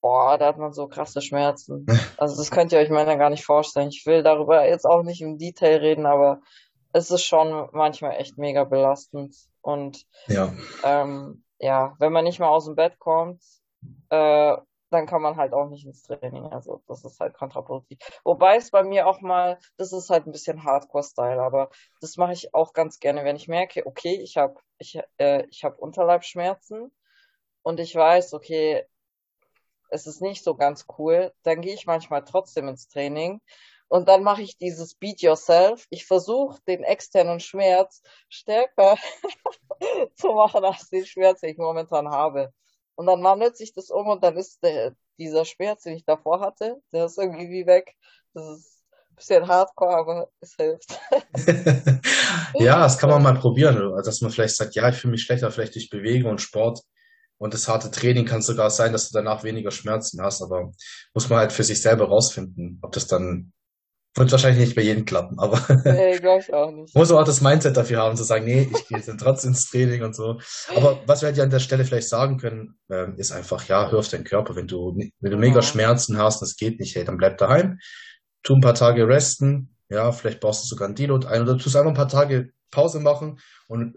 [0.00, 1.86] boah, da hat man so krasse Schmerzen.
[2.18, 3.88] Also das könnt ihr euch Männer gar nicht vorstellen.
[3.88, 6.40] Ich will darüber jetzt auch nicht im Detail reden, aber
[6.92, 9.34] es ist schon manchmal echt mega belastend.
[9.60, 10.52] Und Ja.
[10.84, 13.42] ähm, ja, wenn man nicht mal aus dem Bett kommt,
[14.10, 14.56] äh,
[14.90, 16.46] dann kann man halt auch nicht ins Training.
[16.46, 17.98] Also das ist halt kontraproduktiv.
[18.24, 21.68] Wobei es bei mir auch mal, das ist halt ein bisschen Hardcore-Style, aber
[22.00, 25.62] das mache ich auch ganz gerne, wenn ich merke, okay, ich habe ich, äh, ich
[25.64, 26.90] hab Unterleibsschmerzen
[27.62, 28.86] und ich weiß, okay,
[29.90, 33.40] es ist nicht so ganz cool, dann gehe ich manchmal trotzdem ins Training
[33.88, 35.86] und dann mache ich dieses Beat Yourself.
[35.90, 38.96] Ich versuche den externen Schmerz stärker
[40.14, 42.52] zu machen als den Schmerz, den ich momentan habe.
[42.96, 46.40] Und dann wandelt sich das um und dann ist der, dieser Schmerz, den ich davor
[46.40, 47.94] hatte, der ist irgendwie wie weg.
[48.34, 51.00] Das ist ein bisschen hardcore, aber es hilft.
[52.54, 53.94] ja, das kann man mal probieren.
[54.04, 56.82] Dass man vielleicht sagt, ja, ich fühle mich schlechter, vielleicht durch Bewegung und Sport
[57.38, 60.72] und das harte Training kann sogar sein, dass du danach weniger Schmerzen hast, aber
[61.14, 63.52] muss man halt für sich selber rausfinden, ob das dann
[64.18, 66.94] wird wahrscheinlich nicht bei jedem klappen, aber nee, glaube ich auch nicht.
[66.94, 69.70] muss man auch das Mindset dafür haben, zu sagen, nee, ich gehe jetzt trotzdem ins
[69.70, 70.40] Training und so.
[70.74, 74.00] Aber was wir halt an der Stelle vielleicht sagen können, ähm, ist einfach, ja, hör
[74.00, 74.56] auf deinen Körper.
[74.56, 75.62] Wenn du, wenn du mega ja.
[75.62, 77.78] Schmerzen hast und es geht nicht, hey, dann bleib daheim,
[78.42, 81.76] tu ein paar Tage resten, ja, vielleicht baust du sogar ein Deload ein oder tust
[81.76, 83.96] einfach ein paar Tage Pause machen und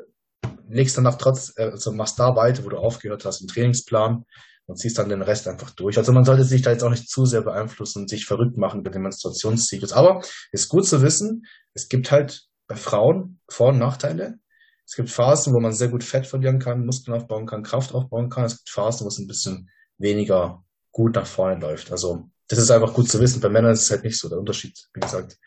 [0.69, 4.25] legst danach trotz, äh, also machst da weiter, wo du aufgehört hast, im Trainingsplan
[4.65, 5.97] und ziehst dann den Rest einfach durch.
[5.97, 8.83] Also man sollte sich da jetzt auch nicht zu sehr beeinflussen und sich verrückt machen
[8.83, 9.93] bei dem Menstruationszyklus.
[9.93, 14.39] Aber ist gut zu wissen, es gibt halt bei Frauen Vor- und Nachteile.
[14.85, 18.29] Es gibt Phasen, wo man sehr gut Fett verlieren kann, Muskeln aufbauen kann, Kraft aufbauen
[18.29, 18.45] kann.
[18.45, 21.91] Es gibt Phasen, wo es ein bisschen weniger gut nach vorne läuft.
[21.91, 23.41] Also das ist einfach gut zu wissen.
[23.41, 24.27] Bei Männern ist es halt nicht so.
[24.27, 25.37] Der Unterschied, wie gesagt,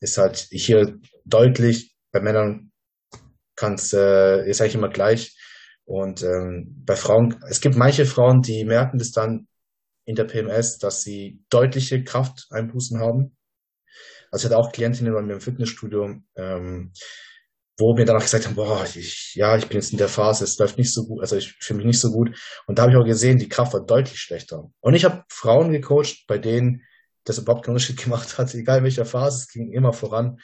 [0.00, 1.94] ist halt hier deutlich.
[2.10, 2.71] Bei Männern
[3.74, 5.36] es, äh, ist eigentlich immer gleich.
[5.84, 9.48] Und ähm, bei Frauen, es gibt manche Frauen, die merken das dann
[10.04, 13.36] in der PMS, dass sie deutliche Krafteinbußen haben.
[14.30, 16.92] Also ich hatte auch Klientinnen bei mir im Fitnessstudio, ähm,
[17.78, 20.58] wo mir danach gesagt haben, boah, ich, ja, ich bin jetzt in der Phase, es
[20.58, 22.30] läuft nicht so gut, also ich fühle mich nicht so gut.
[22.66, 24.70] Und da habe ich auch gesehen, die Kraft war deutlich schlechter.
[24.80, 26.82] Und ich habe Frauen gecoacht, bei denen
[27.24, 30.38] das überhaupt keinen Unterschied gemacht hat, egal in welcher Phase, es ging immer voran.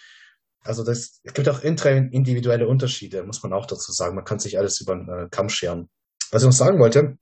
[0.68, 4.14] Also das, es gibt auch individuelle Unterschiede, muss man auch dazu sagen.
[4.14, 5.88] Man kann sich alles über den äh, Kamm scheren.
[6.30, 7.16] Was ich noch sagen wollte,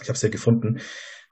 [0.00, 0.78] ich habe es ja gefunden,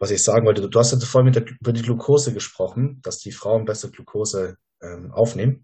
[0.00, 3.20] was ich sagen wollte, du hast ja vorhin mit der, über die Glucose gesprochen, dass
[3.20, 5.62] die Frauen besser Glucose ähm, aufnehmen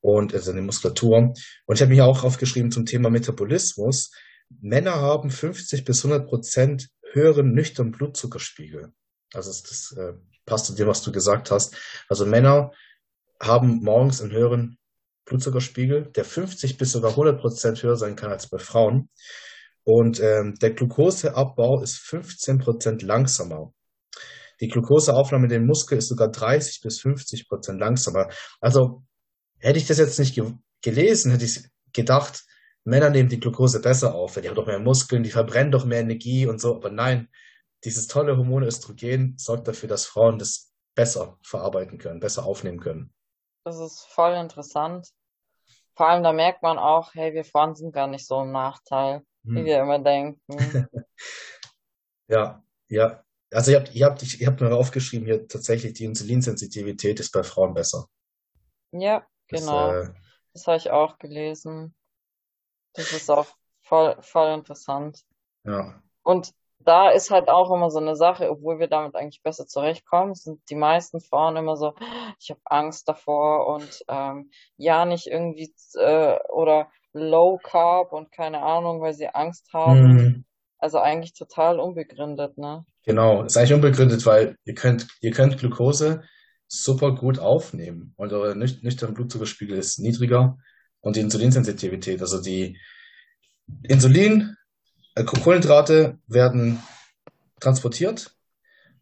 [0.00, 1.34] und also eine Muskulatur.
[1.66, 4.10] Und ich habe mich auch aufgeschrieben zum Thema Metabolismus.
[4.48, 8.94] Männer haben 50 bis 100 Prozent höheren nüchternen Blutzuckerspiegel.
[9.34, 10.14] Also das, das äh,
[10.46, 11.76] passt zu dem, was du gesagt hast.
[12.08, 12.72] Also Männer
[13.38, 14.78] haben morgens einen höheren
[15.28, 19.08] Blutzuckerspiegel, der 50 bis sogar 100 Prozent höher sein kann als bei Frauen.
[19.84, 23.72] Und ähm, der Glukoseabbau ist 15 Prozent langsamer.
[24.60, 28.28] Die Glukoseaufnahme in den Muskel ist sogar 30 bis 50 Prozent langsamer.
[28.60, 29.04] Also
[29.58, 32.44] hätte ich das jetzt nicht ge gelesen, hätte ich gedacht,
[32.84, 36.00] Männer nehmen die Glucose besser auf, die haben doch mehr Muskeln, die verbrennen doch mehr
[36.00, 36.76] Energie und so.
[36.76, 37.28] Aber nein,
[37.84, 43.12] dieses tolle Hormon Östrogen sorgt dafür, dass Frauen das besser verarbeiten können, besser aufnehmen können.
[43.64, 45.08] Das ist voll interessant.
[45.98, 49.22] Vor allem, da merkt man auch, hey, wir Frauen sind gar nicht so im Nachteil,
[49.42, 49.56] hm.
[49.56, 50.38] wie wir immer denken.
[52.28, 53.24] ja, ja.
[53.52, 57.42] Also ihr habt, ihr habt, ich, habt mir aufgeschrieben, hier tatsächlich die Insulinsensitivität ist bei
[57.42, 58.06] Frauen besser.
[58.92, 59.90] Ja, genau.
[59.90, 60.12] Das, äh,
[60.52, 61.96] das habe ich auch gelesen.
[62.92, 63.48] Das ist auch
[63.80, 65.24] voll, voll interessant.
[65.64, 66.00] Ja.
[66.22, 70.34] Und da ist halt auch immer so eine Sache, obwohl wir damit eigentlich besser zurechtkommen,
[70.34, 71.94] sind die meisten Frauen immer so,
[72.40, 78.62] ich habe Angst davor und ähm, ja nicht irgendwie äh, oder Low Carb und keine
[78.62, 80.14] Ahnung, weil sie Angst haben.
[80.14, 80.44] Mhm.
[80.78, 82.84] Also eigentlich total unbegründet, ne?
[83.04, 86.22] Genau, ist eigentlich unbegründet, weil ihr könnt, ihr könnt Glucose
[86.68, 90.58] super gut aufnehmen und euer nüchterner Blutzuckerspiegel ist niedriger
[91.00, 92.78] und die Insulinsensitivität, also die
[93.82, 94.54] Insulin
[95.24, 96.82] Kohlenhydrate werden
[97.60, 98.36] transportiert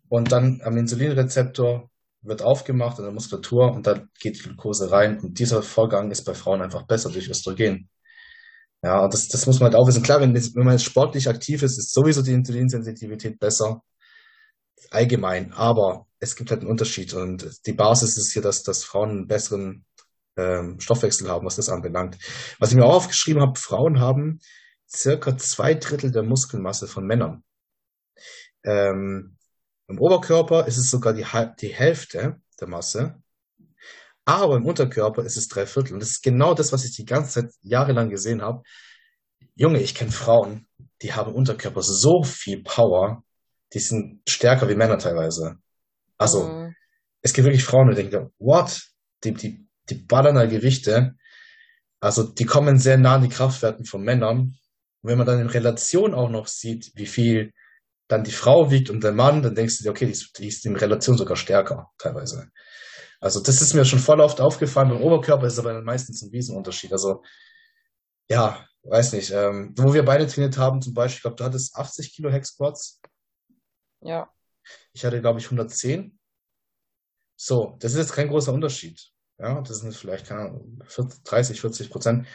[0.09, 1.91] und dann am Insulinrezeptor
[2.23, 6.25] wird aufgemacht in der Muskulatur und da geht die Glucose rein und dieser Vorgang ist
[6.25, 7.89] bei Frauen einfach besser durch Östrogen.
[8.83, 10.03] Ja, und das, das muss man halt auch wissen.
[10.03, 13.83] Klar, wenn, wenn man jetzt sportlich aktiv ist, ist sowieso die Insulinsensitivität besser.
[14.91, 15.53] Allgemein.
[15.53, 19.27] Aber es gibt halt einen Unterschied und die Basis ist hier, dass, dass Frauen einen
[19.27, 19.85] besseren
[20.37, 22.19] ähm, Stoffwechsel haben, was das anbelangt.
[22.59, 24.41] Was ich mir auch aufgeschrieben habe, Frauen haben
[24.89, 27.45] circa zwei Drittel der Muskelmasse von Männern.
[28.65, 29.37] Ähm,
[29.89, 31.27] Im Oberkörper ist es sogar die,
[31.61, 33.23] die Hälfte der Masse,
[34.25, 35.95] aber im Unterkörper ist es drei Viertel.
[35.95, 38.63] Und das ist genau das, was ich die ganze Zeit jahrelang gesehen habe.
[39.55, 40.67] Junge, ich kenne Frauen,
[41.01, 43.23] die haben im Unterkörper so viel Power,
[43.73, 45.57] die sind stärker wie Männer teilweise.
[46.19, 46.75] Also, mhm.
[47.23, 48.83] es gibt wirklich Frauen, die denken, what?
[49.23, 51.15] Die, die, die ballern da Gewichte.
[52.01, 54.59] Also, die kommen sehr nah an die Kraftwerten von Männern.
[55.07, 57.53] Und wenn man dann in Relation auch noch sieht, wie viel
[58.09, 60.49] dann die Frau wiegt und der Mann, dann denkst du dir, okay, die ist, die
[60.49, 62.51] ist in Relation sogar stärker, teilweise.
[63.21, 64.89] Also das ist mir schon voll oft aufgefallen.
[64.89, 66.91] Beim Oberkörper ist es aber meistens ein Riesenunterschied.
[66.91, 67.23] Also
[68.29, 69.31] ja, weiß nicht.
[69.31, 72.49] Ähm, wo wir beide trainiert haben, zum Beispiel, ich glaube, du hattest 80 Kilo Hex
[72.49, 73.01] Squats.
[74.01, 74.29] Ja.
[74.93, 76.19] Ich hatte, glaube ich, 110.
[77.37, 79.01] So, das ist jetzt kein großer Unterschied.
[79.39, 82.27] Ja, das sind vielleicht, keine Ahnung, 40, 30, 40 Prozent.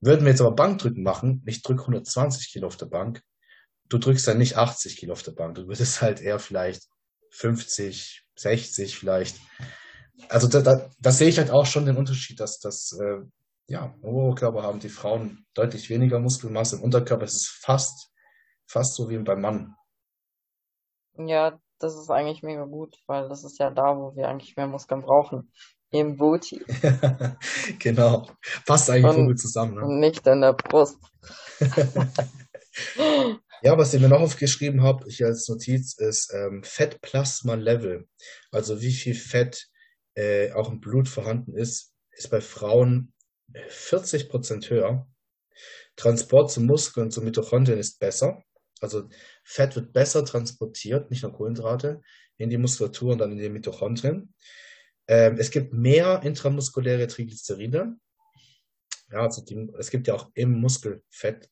[0.00, 3.22] Würden wir jetzt aber Bankdrücken machen, ich drücke 120 Kilo auf der Bank,
[3.88, 6.88] du drückst dann nicht 80 Kilo auf der Bank, du würdest halt eher vielleicht
[7.30, 9.40] 50, 60 vielleicht.
[10.28, 13.20] Also da, da, da sehe ich halt auch schon den Unterschied, dass das äh,
[13.68, 18.12] ja, im Oberkörper haben die Frauen deutlich weniger Muskelmasse, im Unterkörper ist es fast,
[18.66, 19.74] fast so wie beim Mann.
[21.18, 24.66] Ja, das ist eigentlich mega gut, weil das ist ja da, wo wir eigentlich mehr
[24.66, 25.52] Muskeln brauchen.
[25.96, 26.62] Im Booty.
[27.78, 28.28] genau.
[28.66, 29.74] Passt eigentlich gut zusammen.
[29.74, 29.82] Ne?
[29.82, 30.98] Und nicht in der Brust.
[33.62, 38.06] ja, was ich mir noch aufgeschrieben habe, hier als Notiz, ist ähm, Fettplasma Level.
[38.50, 39.68] Also wie viel Fett
[40.14, 43.12] äh, auch im Blut vorhanden ist, ist bei Frauen
[43.68, 45.06] 40 Prozent höher.
[45.96, 48.42] Transport zum Muskeln, zum Mitochondrien ist besser.
[48.80, 49.08] Also
[49.44, 52.02] Fett wird besser transportiert, nicht nur Kohlenhydrate,
[52.36, 54.34] in die Muskulatur und dann in die Mitochondrien.
[55.08, 57.96] Ähm, es gibt mehr intramuskuläre Triglyceride.
[59.12, 61.48] Ja, also die, es gibt ja auch im Muskel Fett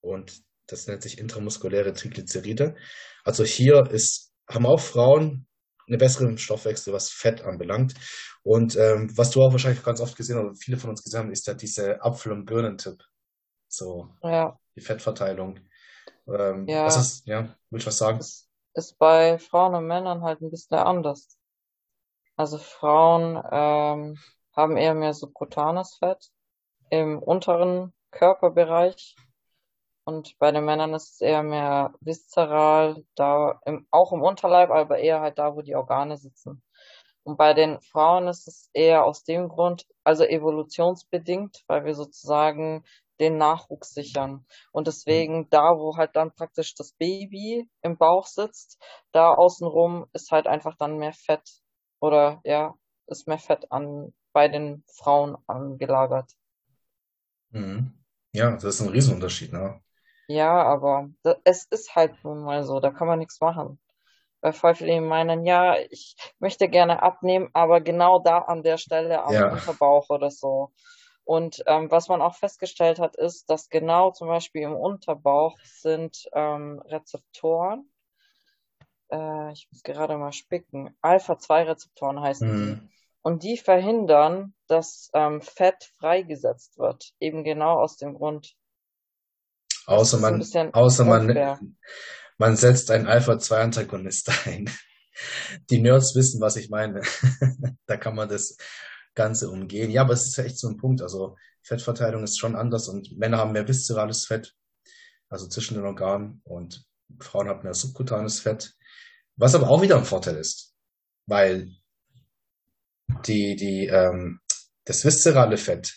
[0.00, 2.76] und das nennt sich intramuskuläre Triglyceride.
[3.24, 5.46] Also hier ist, haben auch Frauen
[5.86, 7.94] eine bessere Stoffwechsel, was Fett anbelangt.
[8.42, 11.32] Und ähm, was du auch wahrscheinlich ganz oft gesehen oder viele von uns gesehen haben,
[11.32, 13.02] ist ja diese Apfel- und Birnentipp.
[13.68, 14.58] So, ja.
[14.76, 15.60] die Fettverteilung.
[16.26, 16.84] Ähm, ja.
[16.84, 18.18] Was ist, ja, willst du was sagen?
[18.18, 21.37] Ist, ist bei Frauen und Männern halt ein bisschen anders.
[22.38, 24.16] Also Frauen ähm,
[24.54, 26.30] haben eher mehr subkutanes Fett
[26.88, 29.16] im unteren Körperbereich
[30.04, 34.98] und bei den Männern ist es eher mehr viszeral, da im, auch im Unterleib, aber
[34.98, 36.62] eher halt da, wo die Organe sitzen.
[37.24, 42.84] Und bei den Frauen ist es eher aus dem Grund, also evolutionsbedingt, weil wir sozusagen
[43.18, 44.46] den Nachwuchs sichern.
[44.70, 50.30] Und deswegen da, wo halt dann praktisch das Baby im Bauch sitzt, da außenrum ist
[50.30, 51.60] halt einfach dann mehr Fett
[52.00, 52.74] oder ja,
[53.06, 56.32] ist mehr Fett an bei den Frauen angelagert.
[57.50, 57.92] Mhm.
[58.32, 59.80] Ja, das ist ein Riesenunterschied, ne?
[60.26, 61.08] Ja, aber
[61.44, 63.78] es ist halt nun mal so, da kann man nichts machen.
[64.42, 69.22] Weil voll viele meinen, ja, ich möchte gerne abnehmen, aber genau da an der Stelle
[69.24, 69.44] am Ja.
[69.44, 70.72] Unterbauch oder so.
[71.24, 76.28] Und ähm, was man auch festgestellt hat, ist, dass genau zum Beispiel im Unterbauch sind
[76.34, 77.90] ähm, Rezeptoren.
[79.10, 80.96] Äh, ich muss gerade mal spicken.
[81.00, 82.70] Alpha-2-Rezeptoren heißen die.
[82.72, 82.88] Mhm.
[83.22, 87.12] Und die verhindern, dass ähm, Fett freigesetzt wird.
[87.20, 88.54] Eben genau aus dem Grund,
[89.88, 90.42] Außer man,
[90.72, 91.58] außer man, unfair.
[92.36, 94.70] man setzt einen Alpha-2-Antagonist ein.
[95.70, 97.02] Die Nerds wissen, was ich meine.
[97.86, 98.58] Da kann man das
[99.14, 99.90] Ganze umgehen.
[99.90, 101.00] Ja, aber es ist ja echt so ein Punkt.
[101.00, 104.54] Also Fettverteilung ist schon anders und Männer haben mehr viszerales Fett,
[105.30, 106.84] also zwischen den Organen und
[107.18, 108.76] Frauen haben mehr subkutanes Fett.
[109.38, 110.74] Was aber auch wieder ein Vorteil ist,
[111.26, 111.70] weil
[113.24, 114.40] die, die, ähm,
[114.84, 115.96] das viszerale Fett,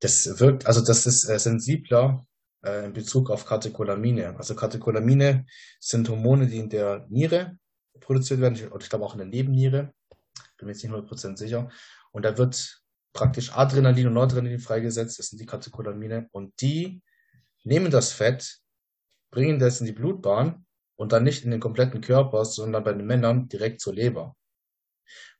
[0.00, 2.26] das wirkt, also das ist äh, sensibler
[2.64, 4.34] äh, in Bezug auf Katecholamine.
[4.38, 5.44] Also Katecholamine
[5.78, 7.58] sind Hormone, die in der Niere
[8.00, 9.92] produziert werden, oder ich glaube auch in der Nebenniere,
[10.56, 11.70] bin mir jetzt nicht 100% sicher.
[12.12, 17.02] Und da wird praktisch Adrenalin und Noradrenalin freigesetzt, das sind die Katecholamine, und die
[17.62, 18.58] nehmen das Fett,
[19.30, 20.64] bringen das in die Blutbahn
[20.96, 24.36] und dann nicht in den kompletten Körper, sondern bei den Männern direkt zur Leber.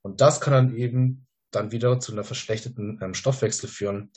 [0.02, 4.12] Und das kann dann eben dann wieder zu einer verschlechterten ähm, Stoffwechsel führen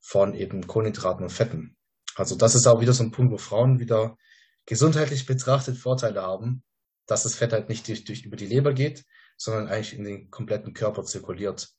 [0.00, 1.76] von eben Kohlenhydraten und Fetten.
[2.14, 4.16] Also das ist auch wieder so ein Punkt, wo Frauen wieder
[4.66, 6.62] gesundheitlich betrachtet Vorteile haben,
[7.06, 9.04] dass das Fett halt nicht durch, durch über die Leber geht,
[9.36, 11.70] sondern eigentlich in den kompletten Körper zirkuliert.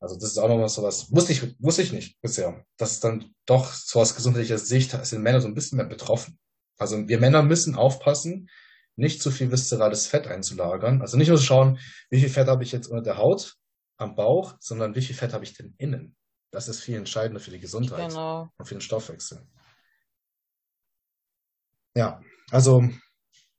[0.00, 2.64] Also das ist auch nochmal sowas, wusste ich, wusste ich nicht bisher.
[2.76, 6.38] Das ist dann doch so aus gesundheitlicher Sicht sind Männer so ein bisschen mehr betroffen.
[6.82, 8.50] Also wir Männer müssen aufpassen,
[8.96, 11.00] nicht zu viel viszerales Fett einzulagern.
[11.00, 11.78] Also nicht nur schauen,
[12.10, 13.56] wie viel Fett habe ich jetzt unter der Haut,
[13.96, 16.16] am Bauch, sondern wie viel Fett habe ich denn innen.
[16.50, 18.50] Das ist viel entscheidender für die Gesundheit Genau.
[18.58, 19.46] und für den Stoffwechsel.
[21.94, 22.20] Ja,
[22.50, 22.88] also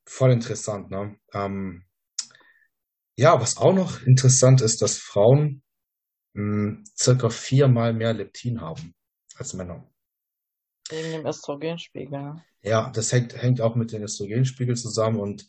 [0.06, 0.92] voll interessant.
[0.92, 1.18] Ne?
[1.34, 1.86] Ähm,
[3.16, 5.64] ja, was auch noch interessant ist, dass Frauen
[6.34, 8.94] mh, circa viermal mehr Leptin haben
[9.38, 9.88] als Männer.
[10.90, 12.42] Wegen dem Östrogenspiegel.
[12.62, 15.48] Ja, das hängt, hängt auch mit dem Östrogenspiegel zusammen und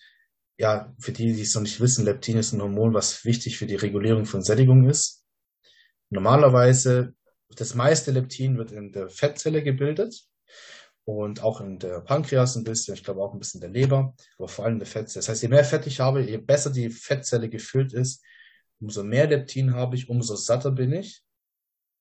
[0.56, 3.66] ja, für die, die es noch nicht wissen, Leptin ist ein Hormon, was wichtig für
[3.66, 5.24] die Regulierung von Sättigung ist.
[6.10, 7.14] Normalerweise,
[7.56, 10.24] das meiste Leptin wird in der Fettzelle gebildet
[11.04, 14.14] und auch in der Pankreas ein bisschen, ich glaube auch ein bisschen in der Leber,
[14.38, 15.20] aber vor allem in der Fettzelle.
[15.20, 18.22] Das heißt, je mehr Fett ich habe, je besser die Fettzelle gefüllt ist,
[18.80, 21.22] umso mehr Leptin habe ich, umso satter bin ich,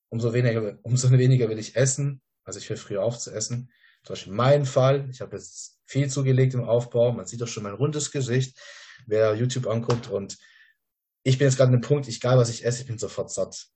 [0.09, 2.21] umso weniger, umso weniger will ich essen.
[2.43, 3.71] Also ich höre früher auf zu essen.
[4.03, 7.63] Zum Beispiel mein Fall, ich habe jetzt viel zugelegt im Aufbau, man sieht doch schon
[7.63, 8.59] mein rundes Gesicht,
[9.05, 10.37] wer YouTube anguckt und
[11.23, 13.67] ich bin jetzt gerade an dem Punkt, egal was ich esse, ich bin sofort satt.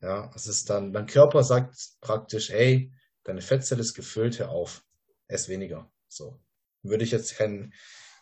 [0.00, 4.84] Ja, es ist dann, mein Körper sagt praktisch, ey, deine Fettzelle ist gefüllt, hör auf,
[5.28, 5.90] ess weniger.
[6.08, 6.40] So.
[6.82, 7.72] Würde ich jetzt kein,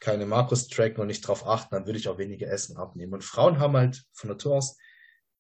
[0.00, 3.14] keine Makros tracken und nicht drauf achten, dann würde ich auch weniger Essen abnehmen.
[3.14, 4.76] Und Frauen haben halt von Natur aus,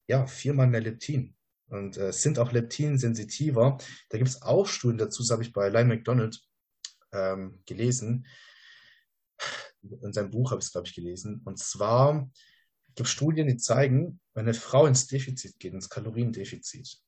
[0.06, 1.33] ja, viermal mehr Leptin
[1.68, 3.78] und äh, sind auch Leptin-sensitiver.
[4.08, 6.40] Da gibt es auch Studien dazu, das habe ich bei Lyle McDonald
[7.12, 8.26] ähm, gelesen.
[9.82, 11.42] In seinem Buch habe ich es, glaube ich, gelesen.
[11.44, 12.30] Und zwar
[12.86, 16.98] gibt es Studien, die zeigen, wenn eine Frau ins Defizit geht, ins Kaloriendefizit,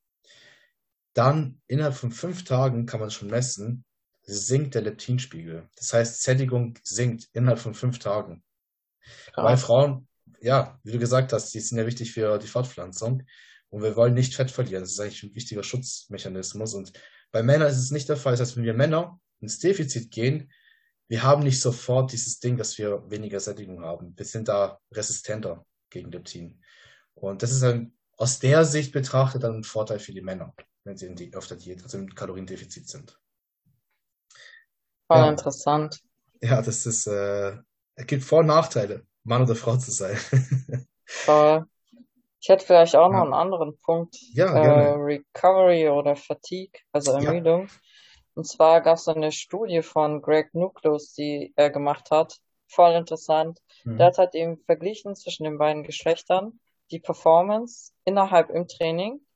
[1.15, 3.85] dann innerhalb von fünf Tagen kann man schon messen,
[4.23, 5.69] sinkt der Leptinspiegel.
[5.77, 8.43] Das heißt, Sättigung sinkt innerhalb von fünf Tagen.
[9.35, 10.09] Weil Frauen,
[10.41, 13.23] ja, wie du gesagt hast, die sind ja wichtig für die Fortpflanzung.
[13.77, 14.85] Und wir wollen nicht Fett verlieren.
[14.85, 16.73] Das ist eigentlich ein wichtiger Schutzmechanismus.
[16.73, 16.95] Und
[17.31, 18.33] bei Männern ist es nicht der Fall.
[18.33, 20.51] Das heißt, wenn wir Männer ins Defizit gehen,
[21.09, 24.15] wir haben nicht sofort dieses Ding, dass wir weniger Sättigung haben.
[24.17, 26.65] Wir sind da resistenter gegen Leptin.
[27.13, 30.55] Und das ist ein, aus der Sicht betrachtet dann ein Vorteil für die Männer,
[30.85, 33.21] wenn sie in auf der Diät, also im Kaloriendefizit sind.
[35.07, 35.29] Voll ja.
[35.29, 36.01] interessant.
[36.41, 37.59] Ja, das ist, äh,
[37.95, 40.17] es gibt Vor- und Nachteile, Mann oder Frau zu sein.
[41.05, 41.67] Voll.
[42.47, 43.23] Ich hätte vielleicht auch noch ja.
[43.25, 44.15] einen anderen Punkt.
[44.33, 47.67] Ja, äh, Recovery oder Fatigue, also Ermüdung.
[47.67, 47.73] Ja.
[48.37, 52.39] Und zwar gab es eine Studie von Greg Nucleus, die er gemacht hat.
[52.69, 53.59] Voll interessant.
[53.83, 53.99] Mhm.
[53.99, 56.61] Der hat halt eben verglichen zwischen den beiden Geschlechtern
[56.93, 59.27] die Performance innerhalb im Training.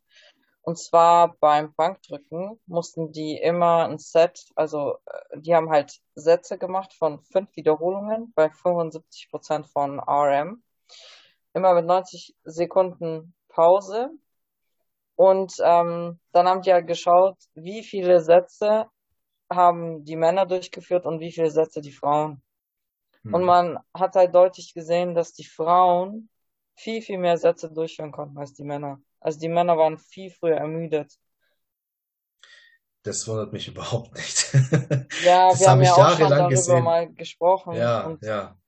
[0.63, 6.59] Und zwar beim Bankdrücken mussten die immer ein Set, also äh, die haben halt Sätze
[6.59, 10.63] gemacht von fünf Wiederholungen bei 75 Prozent von RM
[11.55, 14.11] immer mit 90 Sekunden Pause.
[15.17, 18.87] Und ähm, dann haben die halt geschaut, wie viele Sätze
[19.51, 22.43] haben die Männer durchgeführt und wie viele Sätze die Frauen.
[23.23, 23.35] Mhm.
[23.35, 26.31] Und man hat halt deutlich gesehen, dass die Frauen
[26.77, 29.01] viel, viel mehr Sätze durchführen konnten als die Männer.
[29.21, 31.13] Also die Männer waren viel früher ermüdet.
[33.03, 34.55] Das wundert mich überhaupt nicht.
[35.23, 36.85] Ja, das wir haben ja auch schon darüber gesehen.
[36.85, 37.75] mal gesprochen.
[37.75, 38.60] Ja, ja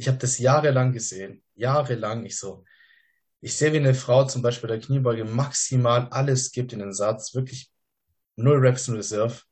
[0.00, 1.42] ich habe das jahrelang gesehen.
[1.56, 2.24] Jahrelang.
[2.24, 2.64] Ich so,
[3.42, 6.94] ich sehe, wie eine Frau zum Beispiel bei der Kniebeuge maximal alles gibt in den
[6.94, 7.70] Satz, wirklich
[8.36, 9.42] null Reps in Reserve.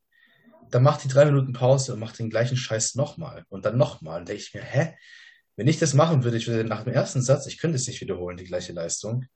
[0.70, 4.20] Dann macht die drei Minuten Pause und macht den gleichen Scheiß nochmal und dann nochmal.
[4.20, 4.96] Und denke ich mir, hä?
[5.57, 8.01] Wenn ich das machen würde, ich würde nach dem ersten Satz, ich könnte es nicht
[8.01, 9.26] wiederholen, die gleiche Leistung.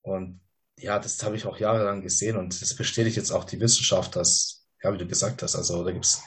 [0.00, 0.40] Und
[0.76, 4.66] ja, das habe ich auch jahrelang gesehen und das bestätigt jetzt auch die Wissenschaft, dass,
[4.82, 6.20] ja, wie du gesagt hast, also da gibt es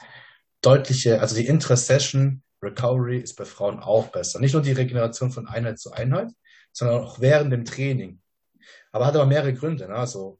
[0.62, 4.40] deutliche, also die Intra-Session Recovery ist bei Frauen auch besser.
[4.40, 6.32] Nicht nur die Regeneration von Einheit zu Einheit,
[6.72, 8.20] sondern auch während dem Training.
[8.92, 9.88] Aber hat aber mehrere Gründe.
[9.88, 9.94] Ne?
[9.94, 10.38] Also,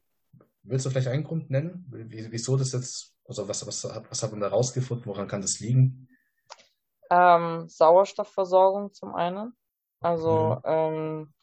[0.63, 4.41] willst du vielleicht einen Grund nennen, wieso das jetzt, also was, was, was hat man
[4.41, 6.07] da rausgefunden, woran kann das liegen?
[7.09, 9.53] Ähm, Sauerstoffversorgung zum einen.
[9.99, 10.61] Also mhm.
[10.65, 11.33] ähm,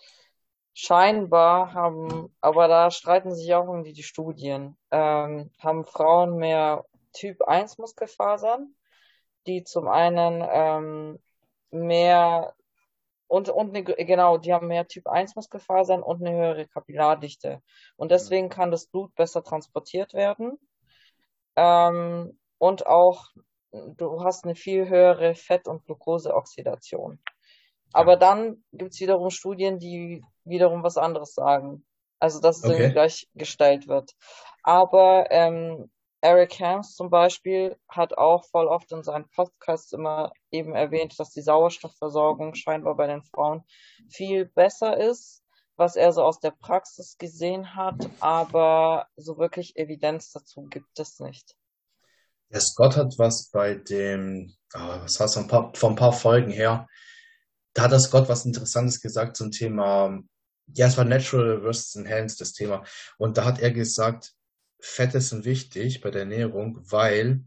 [0.74, 7.42] scheinbar haben, aber da streiten sich auch irgendwie die Studien, ähm, haben Frauen mehr Typ
[7.42, 8.74] 1 Muskelfasern
[9.46, 11.18] die zum einen ähm,
[11.70, 12.54] mehr
[13.26, 17.60] und, und eine, genau, die haben mehr Typ 1 Muskelfasern und eine höhere Kapillardichte.
[17.96, 20.58] Und deswegen kann das Blut besser transportiert werden.
[21.56, 23.26] Ähm, und auch,
[23.72, 27.18] du hast eine viel höhere Fett- und Glukoseoxidation.
[27.92, 31.84] Aber dann gibt's wiederum Studien, die wiederum was anderes sagen.
[32.18, 32.92] Also dass es okay.
[32.92, 34.12] gleichgestellt wird.
[34.62, 35.90] Aber ähm,
[36.24, 41.32] Eric Hams zum Beispiel hat auch voll oft in seinen Podcasts immer eben erwähnt, dass
[41.32, 43.62] die Sauerstoffversorgung scheinbar bei den Frauen
[44.08, 45.42] viel besser ist,
[45.76, 51.20] was er so aus der Praxis gesehen hat, aber so wirklich Evidenz dazu gibt es
[51.20, 51.56] nicht.
[52.48, 55.44] Der Scott hat was bei dem, oh, was war es, von
[55.90, 56.88] ein, paar, Folgen her,
[57.74, 60.22] da hat Scott was Interessantes gesagt zum Thema,
[60.68, 62.82] ja, es war Natural versus Enhanced, das Thema.
[63.18, 64.32] Und da hat er gesagt,
[64.86, 67.42] Fette sind wichtig bei der Ernährung, weil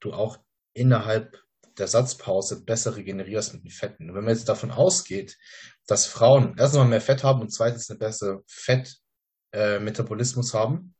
[0.00, 0.38] du auch
[0.72, 1.40] innerhalb
[1.78, 4.10] der Satzpause besser regenerierst mit den Fetten.
[4.10, 5.38] Und wenn man jetzt davon ausgeht,
[5.86, 10.96] dass Frauen erstens mal mehr Fett haben und zweitens eine bessere Fettmetabolismus äh, haben,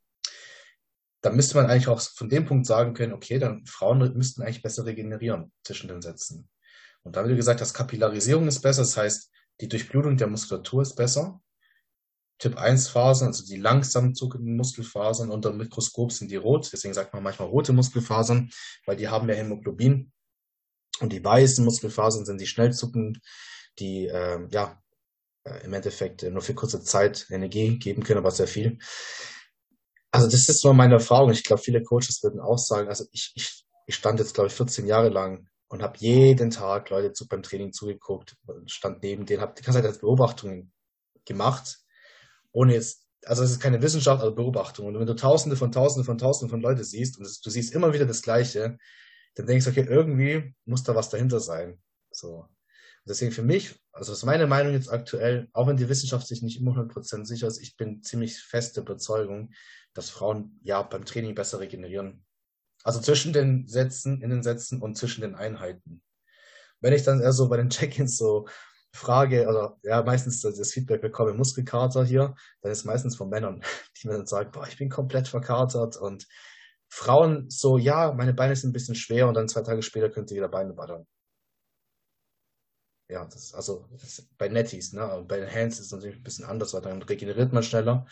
[1.22, 4.62] dann müsste man eigentlich auch von dem Punkt sagen können, okay, dann Frauen müssten eigentlich
[4.62, 6.48] besser regenerieren zwischen den Sätzen.
[7.02, 10.82] Und da wie du gesagt hast, Kapillarisierung ist besser, das heißt, die Durchblutung der Muskulatur
[10.82, 11.42] ist besser.
[12.40, 16.94] Typ 1 Fasern, also die langsam zuckenden Muskelfasern unter dem Mikroskop sind die rot, deswegen
[16.94, 18.50] sagt man manchmal rote Muskelfasern,
[18.86, 20.10] weil die haben ja Hämoglobin.
[21.00, 23.20] Und die weißen Muskelfasern sind die schnell zuckenden,
[23.78, 24.82] die ähm, ja
[25.44, 28.78] äh, im Endeffekt nur für kurze Zeit Energie geben können, aber sehr viel.
[30.10, 31.30] Also das ist so meine Erfahrung.
[31.30, 34.54] Ich glaube, viele Coaches würden auch sagen, also ich, ich, ich stand jetzt, glaube ich,
[34.54, 38.36] 14 Jahre lang und habe jeden Tag Leute zu, beim Training zugeguckt,
[38.66, 40.72] stand neben denen, habe die ganze Zeit als Beobachtungen
[41.26, 41.78] gemacht,
[42.52, 44.86] ohne jetzt, also es ist keine Wissenschaft, aber Beobachtung.
[44.86, 47.74] Und wenn du Tausende von Tausende von Tausenden von Leute siehst und das, du siehst
[47.74, 48.78] immer wieder das Gleiche,
[49.34, 51.80] dann denkst du, okay, irgendwie muss da was dahinter sein.
[52.10, 52.48] So.
[53.06, 56.60] Deswegen für mich, also ist meine Meinung jetzt aktuell, auch wenn die Wissenschaft sich nicht
[56.60, 59.52] immer 100% sicher ist, ich bin ziemlich feste Überzeugung,
[59.94, 62.24] dass Frauen ja beim Training besser regenerieren.
[62.84, 66.02] Also zwischen den Sätzen, in den Sätzen und zwischen den Einheiten.
[66.80, 68.48] Wenn ich dann eher so bei den Check-ins so
[68.92, 73.62] frage, oder ja, meistens das Feedback bekomme, Muskelkater hier, dann ist meistens von Männern,
[74.02, 76.26] die mir dann sagen, boah, ich bin komplett verkatert und
[76.88, 80.30] Frauen so, ja, meine Beine sind ein bisschen schwer und dann zwei Tage später könnt
[80.30, 81.06] ihr wieder Beine ballern.
[83.08, 85.24] Ja, das ist also das ist bei Netties, ne?
[85.26, 88.06] Bei den Hands ist es natürlich ein bisschen anders, weil dann regeneriert man schneller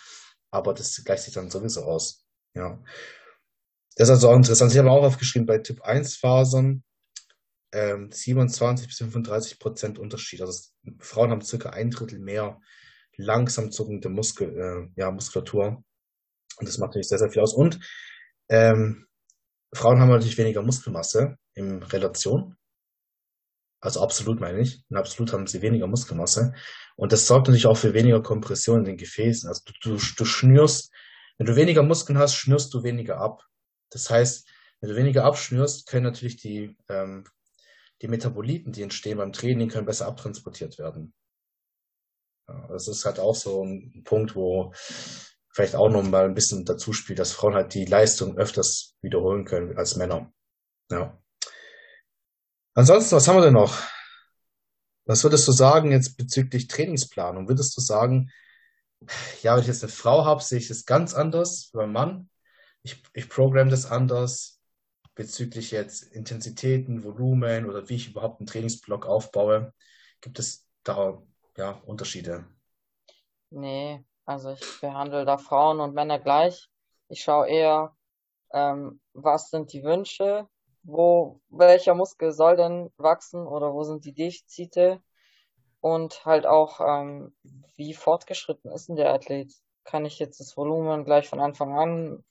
[0.51, 2.25] aber das gleicht sich dann sowieso aus.
[2.55, 2.83] Ja.
[3.97, 4.73] Das ist also auch interessant.
[4.73, 6.83] Ich habe auch aufgeschrieben, bei Typ 1 Fasern
[7.73, 10.41] ähm, 27 bis 35 Prozent Unterschied.
[10.41, 12.61] Also Frauen haben circa ein Drittel mehr
[13.17, 15.83] langsam zuckende Muskel, äh, ja, Muskulatur.
[16.59, 17.55] Und das macht natürlich sehr, sehr viel aus.
[17.55, 17.79] Und
[18.49, 19.07] ähm,
[19.73, 22.57] Frauen haben natürlich weniger Muskelmasse in Relation.
[23.81, 24.85] Also absolut meine ich.
[24.89, 26.55] In absolut haben sie weniger Muskelmasse.
[26.97, 29.49] Und das sorgt natürlich auch für weniger Kompression in den Gefäßen.
[29.49, 30.93] Also du, du, du schnürst,
[31.37, 33.45] wenn du weniger Muskeln hast, schnürst du weniger ab.
[33.91, 34.49] Das heißt,
[34.81, 37.25] wenn du weniger abschnürst, können natürlich die, ähm,
[38.03, 41.15] die Metaboliten, die entstehen beim Training, können besser abtransportiert werden.
[42.49, 44.73] Ja, das ist halt auch so ein Punkt, wo
[45.51, 49.45] vielleicht auch noch mal ein bisschen dazu spielt, dass Frauen halt die Leistung öfters wiederholen
[49.45, 50.33] können als Männer.
[50.91, 51.21] Ja.
[52.75, 53.77] Ansonsten, was haben wir denn noch?
[55.05, 57.49] Was würdest du sagen jetzt bezüglich Trainingsplanung?
[57.49, 58.31] Würdest du sagen,
[59.43, 62.31] ja, wenn ich jetzt eine Frau habe, sehe ich das ganz anders beim Mann.
[62.83, 64.58] Ich, ich programme das anders
[65.19, 69.75] bezüglich jetzt Intensitäten, Volumen oder wie ich überhaupt einen Trainingsblock aufbaue.
[70.21, 71.21] Gibt es da
[71.57, 72.47] ja, Unterschiede?
[73.51, 76.71] Nee, also ich behandle da Frauen und Männer gleich.
[77.09, 77.97] Ich schaue eher,
[78.53, 80.47] ähm, was sind die Wünsche,
[80.85, 85.03] wo, welcher Muskel soll denn wachsen oder wo sind die Defizite
[85.81, 87.35] und halt auch, ähm,
[87.75, 89.53] wie fortgeschritten ist denn der Athlet?
[89.83, 92.25] Kann ich jetzt das Volumen gleich von Anfang an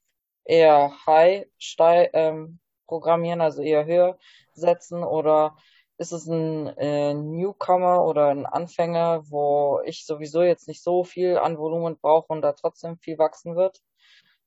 [0.45, 4.17] eher high steil, ähm, programmieren, also eher höher
[4.53, 5.55] setzen oder
[5.97, 11.37] ist es ein äh, Newcomer oder ein Anfänger, wo ich sowieso jetzt nicht so viel
[11.37, 13.81] an Volumen brauche und da trotzdem viel wachsen wird?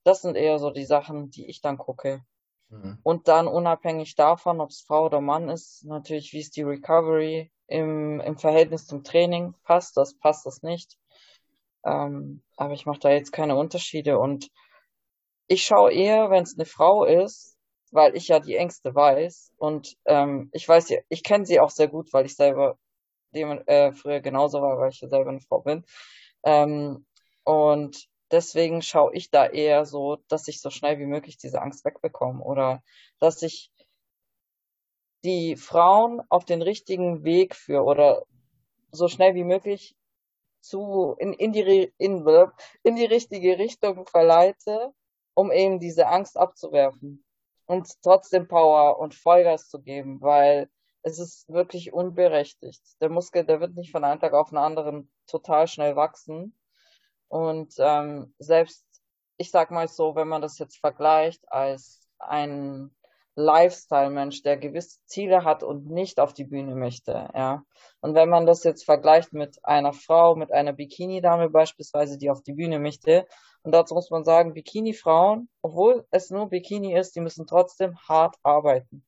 [0.04, 2.22] Das sind eher so die Sachen, die ich dann gucke.
[2.68, 2.98] Mhm.
[3.02, 7.50] Und dann unabhängig davon, ob es Frau oder Mann ist, natürlich, wie ist die Recovery
[7.66, 9.54] im, im Verhältnis zum Training?
[9.64, 10.96] Passt das, passt das nicht?
[11.84, 14.50] Ähm, aber ich mache da jetzt keine Unterschiede und
[15.48, 17.56] ich schaue eher, wenn es eine Frau ist,
[17.90, 21.88] weil ich ja die Ängste weiß und ähm, ich weiß ich kenne sie auch sehr
[21.88, 22.78] gut, weil ich selber
[23.34, 25.84] dem, äh, früher genauso war, weil ich ja selber eine Frau bin.
[26.44, 27.06] Ähm,
[27.44, 31.84] und deswegen schaue ich da eher so, dass ich so schnell wie möglich diese Angst
[31.84, 32.82] wegbekomme oder
[33.18, 33.72] dass ich
[35.24, 38.24] die Frauen auf den richtigen Weg führe oder
[38.90, 39.94] so schnell wie möglich
[40.60, 42.26] zu in, in die in,
[42.82, 44.92] in die richtige Richtung verleite,
[45.34, 47.24] um eben diese Angst abzuwerfen
[47.70, 50.68] und trotzdem Power und Vollgas zu geben, weil
[51.02, 52.82] es ist wirklich unberechtigt.
[53.00, 56.56] Der Muskel, der wird nicht von einem Tag auf den anderen total schnell wachsen
[57.28, 58.84] und ähm, selbst,
[59.36, 62.90] ich sag mal so, wenn man das jetzt vergleicht als ein
[63.36, 67.62] Lifestyle-Mensch, der gewisse Ziele hat und nicht auf die Bühne möchte, ja.
[68.00, 72.42] Und wenn man das jetzt vergleicht mit einer Frau, mit einer Bikini-Dame beispielsweise, die auf
[72.42, 73.28] die Bühne möchte,
[73.62, 78.36] und dazu muss man sagen, Bikini-Frauen, obwohl es nur Bikini ist, die müssen trotzdem hart
[78.42, 79.04] arbeiten.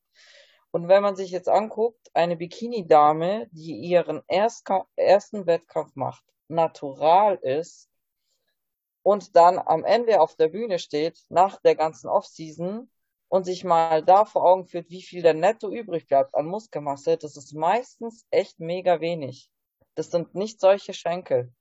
[0.71, 7.89] Und wenn man sich jetzt anguckt, eine Bikini-Dame, die ihren ersten Wettkampf macht, natural ist,
[9.03, 12.89] und dann am Ende auf der Bühne steht, nach der ganzen Offseason
[13.29, 17.17] und sich mal da vor Augen führt, wie viel der netto übrig bleibt an Muskelmasse,
[17.17, 19.51] das ist meistens echt mega wenig.
[19.95, 21.53] Das sind nicht solche Schenkel.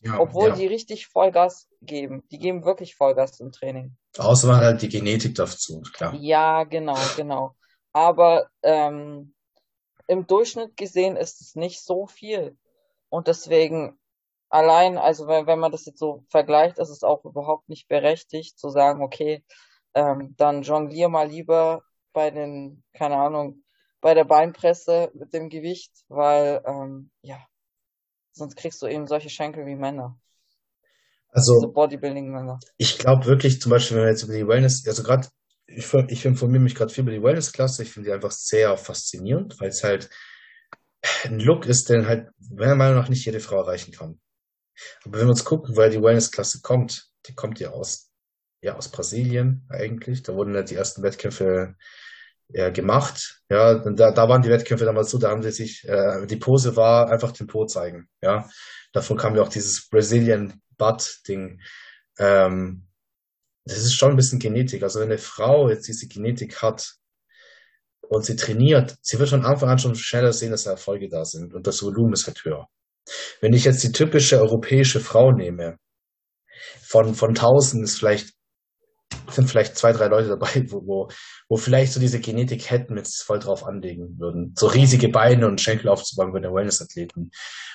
[0.00, 0.54] Ja, Obwohl ja.
[0.54, 2.22] die richtig Vollgas geben.
[2.30, 3.96] Die geben wirklich Vollgas im Training.
[4.16, 6.14] Außer man halt die Genetik dazu, klar.
[6.14, 7.56] Ja, genau, genau.
[7.92, 9.34] Aber ähm,
[10.06, 12.56] im Durchschnitt gesehen ist es nicht so viel.
[13.08, 13.98] Und deswegen
[14.48, 18.58] allein, also wenn, wenn man das jetzt so vergleicht, ist es auch überhaupt nicht berechtigt
[18.58, 19.44] zu sagen, okay,
[19.94, 21.82] ähm, dann jonglier mal lieber
[22.12, 23.64] bei den, keine Ahnung,
[24.00, 27.38] bei der Beinpresse mit dem Gewicht, weil ähm, ja,
[28.32, 30.18] sonst kriegst du eben solche Schenkel wie Männer.
[31.30, 32.58] Also Diese Bodybuilding-Männer.
[32.76, 35.28] ich glaube wirklich, zum Beispiel, wenn wir jetzt über die Wellness, also gerade,
[35.66, 39.60] ich, ich informiere mich gerade viel über die Wellness-Klasse, ich finde die einfach sehr faszinierend,
[39.60, 40.08] weil es halt
[41.24, 44.20] ein Look ist, den halt meiner Meinung nach nicht jede Frau erreichen kann.
[45.04, 48.10] Aber wenn wir uns gucken, woher die Wellness-Klasse kommt, die kommt ja aus,
[48.60, 50.22] ja, aus Brasilien eigentlich.
[50.22, 51.76] Da wurden ja die ersten Wettkämpfe
[52.48, 53.42] ja, gemacht.
[53.50, 56.76] Ja, da, da waren die Wettkämpfe damals so, da haben sie sich, äh, die Pose
[56.76, 58.08] war einfach den Po zeigen.
[58.22, 58.48] Ja,
[58.92, 61.60] davon kam ja auch dieses Brazilian Butt Ding.
[62.18, 62.86] Ähm,
[63.64, 64.82] das ist schon ein bisschen Genetik.
[64.82, 66.94] Also wenn eine Frau jetzt diese Genetik hat
[68.00, 71.24] und sie trainiert, sie wird von Anfang an schon schneller sehen, dass da Erfolge da
[71.24, 72.66] sind und das Volumen ist halt höher.
[73.40, 75.78] Wenn ich jetzt die typische europäische Frau nehme,
[76.82, 78.34] von, von tausend ist vielleicht,
[79.30, 81.08] sind vielleicht zwei, drei Leute dabei, wo, wo,
[81.48, 84.54] wo vielleicht so diese Genetik hätten, es voll drauf anlegen würden.
[84.56, 87.30] So riesige Beine und Schenkel aufzubauen bei den Wellness-Athleten.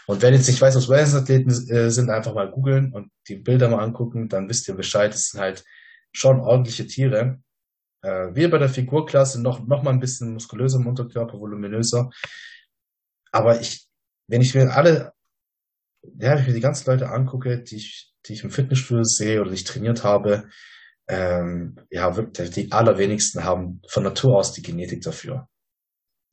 [0.07, 3.69] Und wenn jetzt nicht weiß, was Wellness-Athleten äh, sind, einfach mal googeln und die Bilder
[3.69, 5.13] mal angucken, dann wisst ihr Bescheid.
[5.13, 5.63] Es sind halt
[6.11, 7.39] schon ordentliche Tiere.
[8.01, 12.09] Äh, wir bei der Figurklasse noch, noch mal ein bisschen muskulöser im Unterkörper, voluminöser.
[13.31, 13.87] Aber ich,
[14.27, 15.13] wenn ich mir alle,
[16.19, 19.41] ja, wenn ich mir die ganzen Leute angucke, die ich, die ich im Fitnessstudio sehe
[19.41, 20.49] oder die ich trainiert habe,
[21.07, 25.47] ähm, ja, wirklich, die allerwenigsten haben von Natur aus die Genetik dafür.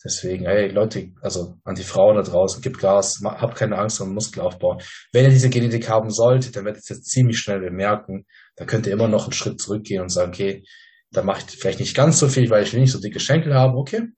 [0.03, 4.15] Deswegen, hey Leute, also an die Frauen da draußen, gibt Gas, habt keine Angst dem
[4.15, 4.81] Muskelaufbau.
[5.13, 8.25] Wenn ihr diese Genetik haben solltet, dann werdet ihr es ziemlich schnell bemerken.
[8.57, 10.65] Da könnt ihr immer noch einen Schritt zurückgehen und sagen, okay,
[11.11, 13.55] da mache ich vielleicht nicht ganz so viel, weil ich will nicht so dicke Schenkel
[13.55, 14.09] haben, okay.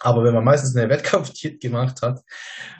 [0.00, 2.20] Aber wenn man meistens eine Wettkampfdiät gemacht hat,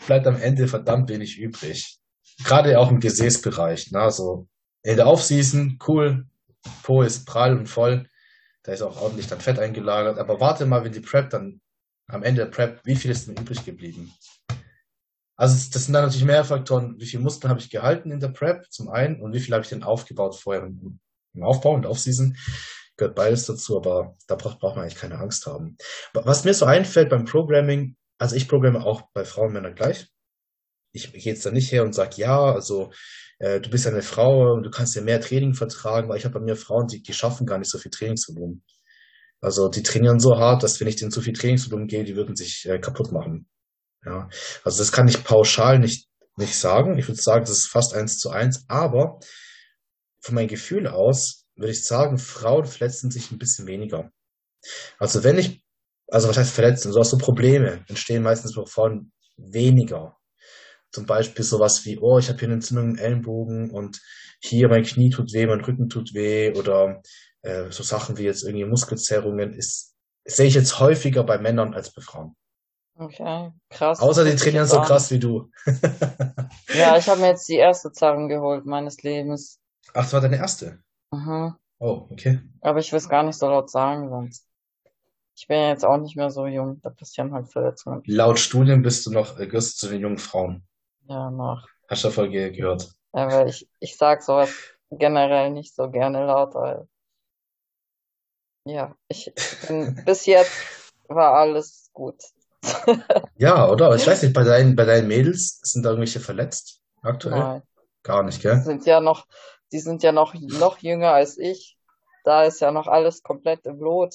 [0.07, 1.99] bleibt am Ende verdammt wenig übrig.
[2.45, 3.91] Gerade auch im Gesäßbereich.
[3.93, 4.01] Ne?
[4.01, 4.49] Also
[4.83, 6.27] in der Offseason, cool,
[6.83, 8.09] Po ist prall und voll,
[8.63, 10.19] da ist auch ordentlich dann Fett eingelagert.
[10.19, 11.61] Aber warte mal, wenn die Prep dann
[12.07, 14.13] am Ende der Prep, wie viel ist denn übrig geblieben?
[15.37, 18.29] Also das sind dann natürlich mehr Faktoren, wie viel Muskeln habe ich gehalten in der
[18.29, 21.01] Prep zum einen und wie viel habe ich denn aufgebaut vorher im,
[21.41, 22.37] Aufbau und Offseason.
[22.97, 25.79] Gehört beides dazu, aber da braucht, braucht man eigentlich keine Angst haben.
[26.13, 30.09] Was mir so einfällt beim Programming, also ich programme auch bei Frauen und Männern gleich.
[30.93, 32.93] Ich gehe jetzt da nicht her und sage, ja, also
[33.43, 36.39] äh, du bist eine Frau und du kannst ja mehr Training vertragen, weil ich habe
[36.39, 38.65] bei mir Frauen, die, die schaffen gar nicht so viel Trainingsvolumen.
[39.41, 42.37] Also die trainieren so hart, dass wenn ich denen zu viel Trainingsvolumen gehe, die würden
[42.37, 43.49] sich äh, kaputt machen.
[44.05, 44.29] Ja,
[44.65, 46.99] also das kann ich pauschal nicht nicht sagen.
[46.99, 48.65] Ich würde sagen, das ist fast eins zu eins.
[48.69, 49.19] Aber
[50.21, 54.11] von meinem Gefühl aus würde ich sagen, Frauen verletzen sich ein bisschen weniger.
[54.99, 55.65] Also wenn ich,
[56.09, 56.93] also was heißt verletzen?
[56.93, 60.17] So also so Probleme entstehen meistens bei Frauen weniger.
[60.93, 64.01] Zum Beispiel sowas wie, oh, ich habe hier eine Entzündung im Ellenbogen und
[64.41, 67.03] hier mein Knie tut weh, mein Rücken tut weh oder
[67.43, 71.93] äh, so Sachen wie jetzt irgendwie Muskelzerrungen ist, sehe ich jetzt häufiger bei Männern als
[71.93, 72.37] bei Frauen.
[72.95, 74.01] Okay, krass.
[74.01, 75.51] Außer die trainieren so krass wie du.
[76.75, 79.59] ja, ich habe mir jetzt die erste Zerrung geholt meines Lebens.
[79.95, 80.83] Ach, das war deine erste?
[81.11, 81.55] Mhm.
[81.79, 82.41] Oh, okay.
[82.61, 84.47] Aber ich will es gar nicht so laut sagen, sonst.
[85.35, 88.03] Ich bin ja jetzt auch nicht mehr so jung, da passieren halt Verletzungen.
[88.07, 90.67] Laut Studien bist du noch, äh, gehörst zu den jungen Frauen.
[91.09, 91.67] Ja, noch.
[91.89, 92.91] Hast du davon gehört?
[93.13, 94.51] Weil ich, ich sag sowas
[94.91, 96.89] generell nicht so gerne laut, weil
[98.65, 99.33] ja, ich
[99.67, 100.53] bin, bis jetzt
[101.09, 102.23] war alles gut.
[103.37, 103.95] ja, oder?
[103.97, 107.39] Ich weiß nicht, bei deinen, bei deinen Mädels sind da irgendwelche verletzt aktuell?
[107.39, 107.63] Nein.
[108.05, 108.57] Gar nicht, gell?
[108.57, 109.27] Die sind ja noch,
[109.73, 111.77] die sind ja noch, noch jünger als ich.
[112.25, 114.15] Da ist ja noch alles komplett im Blut.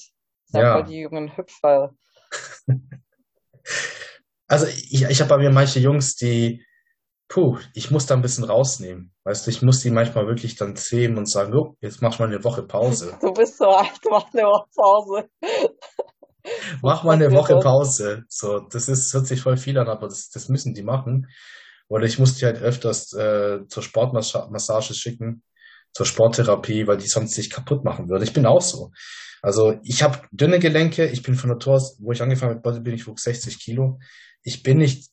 [0.54, 0.82] Ja.
[0.82, 1.94] die jungen Hüpfer.
[4.48, 6.66] also ich, ich habe bei mir manche Jungs, die,
[7.28, 9.14] puh, ich muss da ein bisschen rausnehmen.
[9.24, 12.28] Weißt du, ich muss die manchmal wirklich dann zähmen und sagen, oh, jetzt mach mal
[12.28, 13.18] eine Woche Pause.
[13.22, 15.30] Du bist so alt, mach eine Woche Pause.
[16.82, 18.24] mach mal eine Woche Pause.
[18.30, 21.28] So, das ist, hört sich voll viel an, aber das, das müssen die machen.
[21.90, 25.44] Oder ich muss die halt öfters äh, zur Sportmassage schicken,
[25.94, 28.26] zur Sporttherapie, weil die sonst sich kaputt machen würde.
[28.26, 28.92] Ich bin auch so.
[29.42, 33.00] Also ich habe dünne Gelenke, ich bin von Natur aus, wo ich angefangen mit Bodybuilding,
[33.00, 34.00] ich wog 60 Kilo.
[34.44, 35.10] Ich bin nicht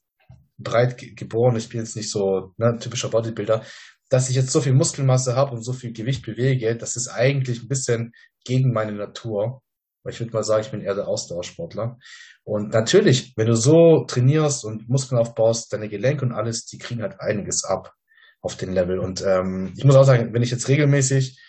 [0.64, 3.62] breit geboren, ich bin jetzt nicht so ne, typischer Bodybuilder.
[4.10, 7.62] Dass ich jetzt so viel Muskelmasse habe und so viel Gewicht bewege, das ist eigentlich
[7.62, 8.12] ein bisschen
[8.44, 9.62] gegen meine Natur.
[10.02, 11.96] Weil ich würde mal sagen, ich bin eher der Ausdauersportler.
[12.44, 17.00] Und natürlich, wenn du so trainierst und Muskeln aufbaust, deine Gelenke und alles, die kriegen
[17.00, 17.94] halt einiges ab
[18.42, 18.98] auf den Level.
[18.98, 21.40] Und ähm, ich muss auch sagen, wenn ich jetzt regelmäßig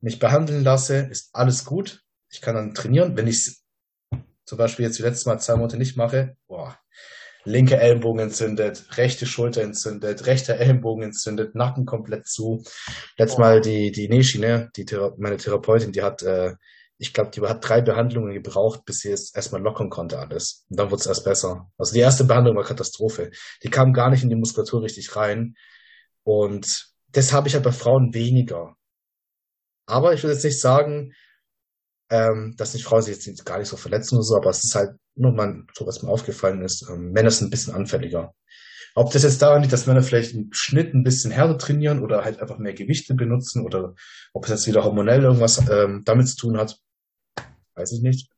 [0.00, 2.02] mich behandeln lasse, ist alles gut.
[2.30, 3.16] Ich kann dann trainieren.
[3.16, 3.58] Wenn ich
[4.44, 6.78] zum Beispiel jetzt die letzten Mal zwei Monate nicht mache, boah,
[7.46, 12.64] linke Ellenbogen entzündet, rechte Schulter entzündet, rechter Ellenbogen entzündet, Nacken komplett zu.
[13.16, 16.54] Letztes Mal die, die Neshi, ne, die Thera meine Therapeutin, die hat, äh,
[16.98, 20.64] ich glaube, die hat drei Behandlungen gebraucht, bis sie es erstmal lockern konnte alles.
[20.68, 21.70] Und dann wurde es erst besser.
[21.78, 23.30] Also die erste Behandlung war Katastrophe.
[23.62, 25.54] Die kam gar nicht in die Muskulatur richtig rein.
[26.24, 28.76] Und das habe ich halt bei Frauen weniger.
[29.86, 31.12] Aber ich will jetzt nicht sagen,
[32.10, 34.74] ähm, dass nicht Frauen sich jetzt gar nicht so verletzen oder so, aber es ist
[34.74, 38.34] halt nur mal so, was mir aufgefallen ist, ähm, Männer sind ein bisschen anfälliger.
[38.94, 42.24] Ob das jetzt daran liegt, dass Männer vielleicht im Schnitt ein bisschen härter trainieren oder
[42.24, 43.94] halt einfach mehr Gewichte benutzen oder
[44.32, 46.78] ob es jetzt wieder hormonell irgendwas ähm, damit zu tun hat,
[47.74, 48.30] weiß ich nicht.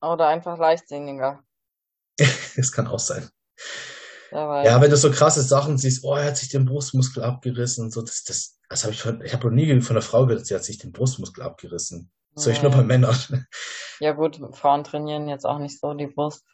[0.00, 1.42] Oder einfach leichtsinniger.
[2.58, 3.28] Es kann auch sein.
[4.32, 7.90] Ja, ja, wenn du so krasse Sachen siehst, oh, er hat sich den Brustmuskel abgerissen,
[7.90, 10.46] so, das, das, das habe ich von, ich habe noch nie von einer Frau gehört,
[10.46, 12.10] sie hat sich den Brustmuskel abgerissen.
[12.38, 13.16] So ich nur bei Männern.
[13.98, 16.44] Ja gut, Frauen trainieren jetzt auch nicht so die Brust.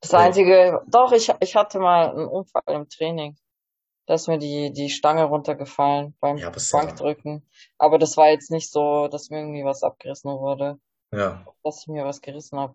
[0.00, 0.18] Das ja.
[0.18, 3.36] einzige, doch, ich, ich hatte mal einen Unfall im Training.
[4.06, 7.34] Da ist mir die, die Stange runtergefallen beim ja, Bankdrücken.
[7.34, 7.60] Ja.
[7.78, 10.80] Aber das war jetzt nicht so, dass mir irgendwie was abgerissen wurde.
[11.12, 11.46] Ja.
[11.62, 12.74] Dass ich mir was gerissen habe.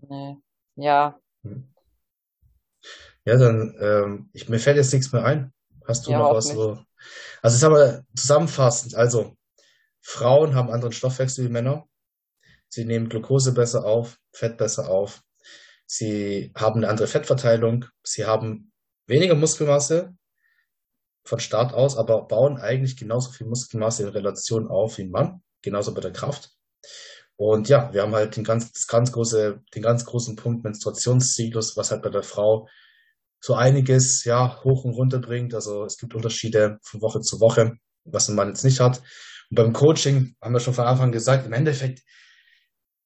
[0.00, 0.36] Nee.
[0.76, 1.18] Ja.
[1.42, 1.73] Hm.
[3.24, 5.52] Ja, dann, ähm, ich, mir fällt jetzt nichts mehr ein.
[5.86, 6.78] Hast du ja, noch was so?
[7.42, 9.36] Also, jetzt haben wir zusammenfassend, also,
[10.02, 11.88] Frauen haben anderen Stoffwechsel wie Männer.
[12.68, 15.22] Sie nehmen Glucose besser auf, Fett besser auf.
[15.86, 17.86] Sie haben eine andere Fettverteilung.
[18.02, 18.72] Sie haben
[19.06, 20.14] weniger Muskelmasse
[21.24, 25.42] von Start aus, aber bauen eigentlich genauso viel Muskelmasse in Relation auf wie ein Mann.
[25.62, 26.50] Genauso bei der Kraft.
[27.36, 31.76] Und ja, wir haben halt den ganz, das ganz große, den ganz großen Punkt Menstruationszyklus,
[31.76, 32.68] was halt bei der Frau
[33.44, 35.54] so einiges, ja, hoch und runter bringt.
[35.54, 39.02] Also es gibt Unterschiede von Woche zu Woche, was ein Mann jetzt nicht hat.
[39.50, 42.00] Und beim Coaching haben wir schon von Anfang gesagt, im Endeffekt,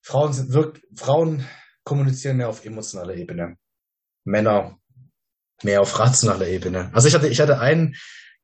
[0.01, 1.45] Frauen sind wirklich, Frauen
[1.83, 3.57] kommunizieren mehr auf emotionaler Ebene.
[4.23, 4.79] Männer
[5.65, 6.95] mehr auf rationaler Ebene.
[6.95, 7.97] Also ich hatte, ich hatte einen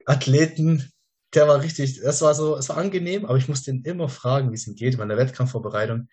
[0.04, 0.90] Athleten,
[1.32, 4.50] der war richtig, das war so, es war angenehm, aber ich musste ihn immer fragen,
[4.50, 6.08] wie es ihm geht in meiner Wettkampfvorbereitung.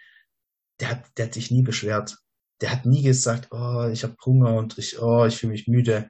[0.79, 2.19] Der hat, der hat sich nie beschwert.
[2.61, 6.09] Der hat nie gesagt, oh, ich habe Hunger und ich, oh, ich fühle mich müde.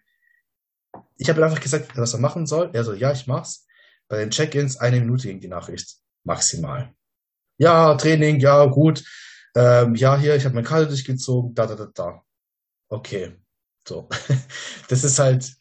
[1.17, 2.69] Ich habe einfach gesagt, was er machen soll.
[2.73, 3.65] Er so, ja, ich mach's.
[4.09, 5.95] Bei den Check-ins eine Minute ging die Nachricht.
[6.23, 6.93] Maximal.
[7.57, 9.03] Ja, Training, ja, gut.
[9.55, 12.23] Ähm, ja, hier, ich habe mein Karte durchgezogen, da, da, da, da.
[12.89, 13.35] Okay.
[13.87, 14.09] So.
[14.89, 15.55] Das ist halt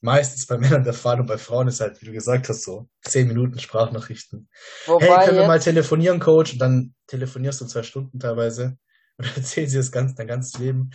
[0.00, 2.88] meistens bei Männern der Fall und bei Frauen ist halt, wie du gesagt hast, so
[3.02, 4.48] zehn Minuten Sprachnachrichten.
[4.86, 6.52] Wobei hey, können wir mal telefonieren, Coach?
[6.52, 8.78] Und dann telefonierst du zwei Stunden teilweise
[9.24, 10.90] und erzählen sie das ganze, dein ganzes Leben.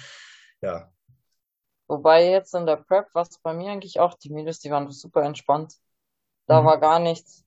[0.62, 0.92] Ja.
[1.88, 5.24] Wobei jetzt in der Prep, was bei mir eigentlich auch, die Mädels, die waren super
[5.24, 5.76] entspannt.
[6.48, 6.66] Da mhm.
[6.66, 7.46] war gar nichts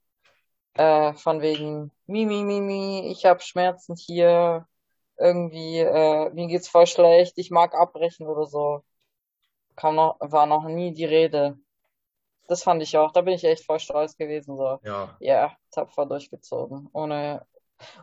[0.74, 4.66] äh, von wegen mi, mi, mi, mi, ich habe Schmerzen hier,
[5.18, 8.84] irgendwie, äh, mir geht's voll schlecht, ich mag abbrechen oder so.
[9.74, 11.58] Kam noch, war noch nie die Rede.
[12.46, 14.78] Das fand ich auch, da bin ich echt voll stolz gewesen, so.
[14.84, 15.16] Ja.
[15.20, 16.88] Ja, tapfer durchgezogen.
[16.92, 17.44] Ohne,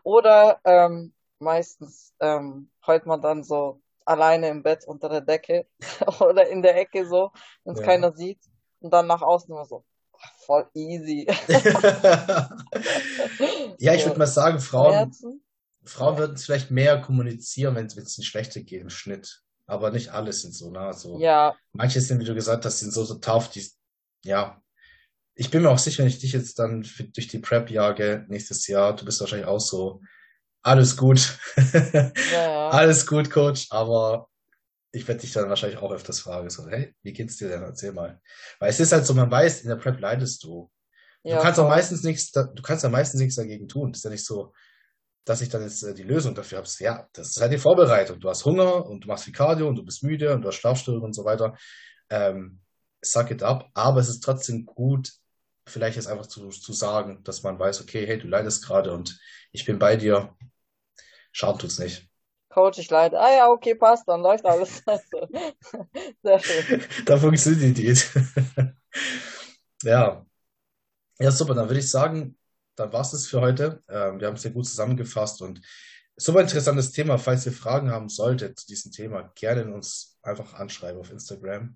[0.03, 5.67] oder, ähm, meistens, ähm, heult man dann so alleine im Bett unter der Decke
[6.19, 7.31] oder in der Ecke so,
[7.63, 7.85] wenn es ja.
[7.85, 8.39] keiner sieht.
[8.79, 9.83] Und dann nach außen immer so,
[10.45, 11.25] voll easy.
[13.79, 15.11] ja, ich würde mal sagen, Frauen,
[15.83, 19.41] Frauen würden es vielleicht mehr kommunizieren, wenn es nicht schlechter geht im Schnitt.
[19.67, 20.79] Aber nicht alle sind so, ne?
[20.79, 21.55] Also, ja.
[21.73, 23.67] Manche sind, wie du gesagt hast, sind so, so tauf, die,
[24.23, 24.61] ja.
[25.33, 28.25] Ich bin mir auch sicher, wenn ich dich jetzt dann für, durch die Prep jage
[28.29, 30.01] nächstes Jahr, du bist wahrscheinlich auch so,
[30.65, 31.37] alles gut.
[32.31, 34.27] Ja, alles gut, Coach, aber
[34.91, 37.61] ich werde dich dann wahrscheinlich auch öfters fragen, so, hey, wie geht's dir denn?
[37.61, 38.19] Erzähl mal.
[38.59, 40.71] Weil es ist halt so, man weiß, in der Prep leidest du.
[41.23, 43.91] Du ja, kannst auch meistens nichts, du kannst ja meistens nichts dagegen tun.
[43.91, 44.53] Das ist ja nicht so,
[45.25, 46.67] dass ich dann jetzt äh, die Lösung dafür habe.
[46.79, 48.19] Ja, das ist halt die Vorbereitung.
[48.19, 50.55] Du hast Hunger und du machst viel Cardio und du bist müde und du hast
[50.55, 51.57] Schlafstörungen und so weiter.
[52.09, 52.61] Ähm,
[53.01, 53.69] suck it up.
[53.73, 55.11] Aber es ist trotzdem gut,
[55.67, 59.19] vielleicht jetzt einfach zu, zu sagen, dass man weiß, okay, hey, du leidest gerade und
[59.51, 60.35] ich bin bei dir.
[61.35, 62.07] Schaden tut's nicht.
[62.47, 63.19] Coach, ich leide.
[63.19, 64.81] Ah ja, okay, passt, dann läuft alles.
[66.23, 66.81] Sehr schön.
[67.05, 68.09] da funktioniert die Diät.
[69.83, 70.25] ja.
[71.19, 72.37] Ja, super, dann würde ich sagen,
[72.77, 73.83] dann war es das für heute.
[73.89, 75.59] Ähm, wir haben es sehr gut zusammengefasst und
[76.15, 77.17] super interessantes Thema.
[77.17, 81.75] Falls ihr Fragen haben solltet zu diesem Thema, gerne uns einfach anschreiben auf Instagram.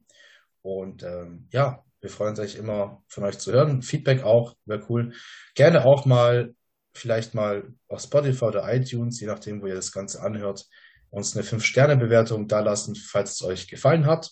[0.61, 3.81] Und ähm, ja, wir freuen uns eigentlich immer von euch zu hören.
[3.81, 5.13] Feedback auch, wäre cool.
[5.53, 6.55] Gerne auch mal
[6.93, 10.67] vielleicht mal auf Spotify oder iTunes, je nachdem, wo ihr das Ganze anhört,
[11.11, 14.31] uns eine 5-Sterne-Bewertung da lassen, falls es euch gefallen hat.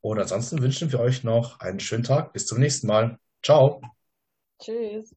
[0.00, 2.32] Und ansonsten wünschen wir euch noch einen schönen Tag.
[2.32, 3.18] Bis zum nächsten Mal.
[3.42, 3.80] Ciao.
[4.60, 5.14] Tschüss.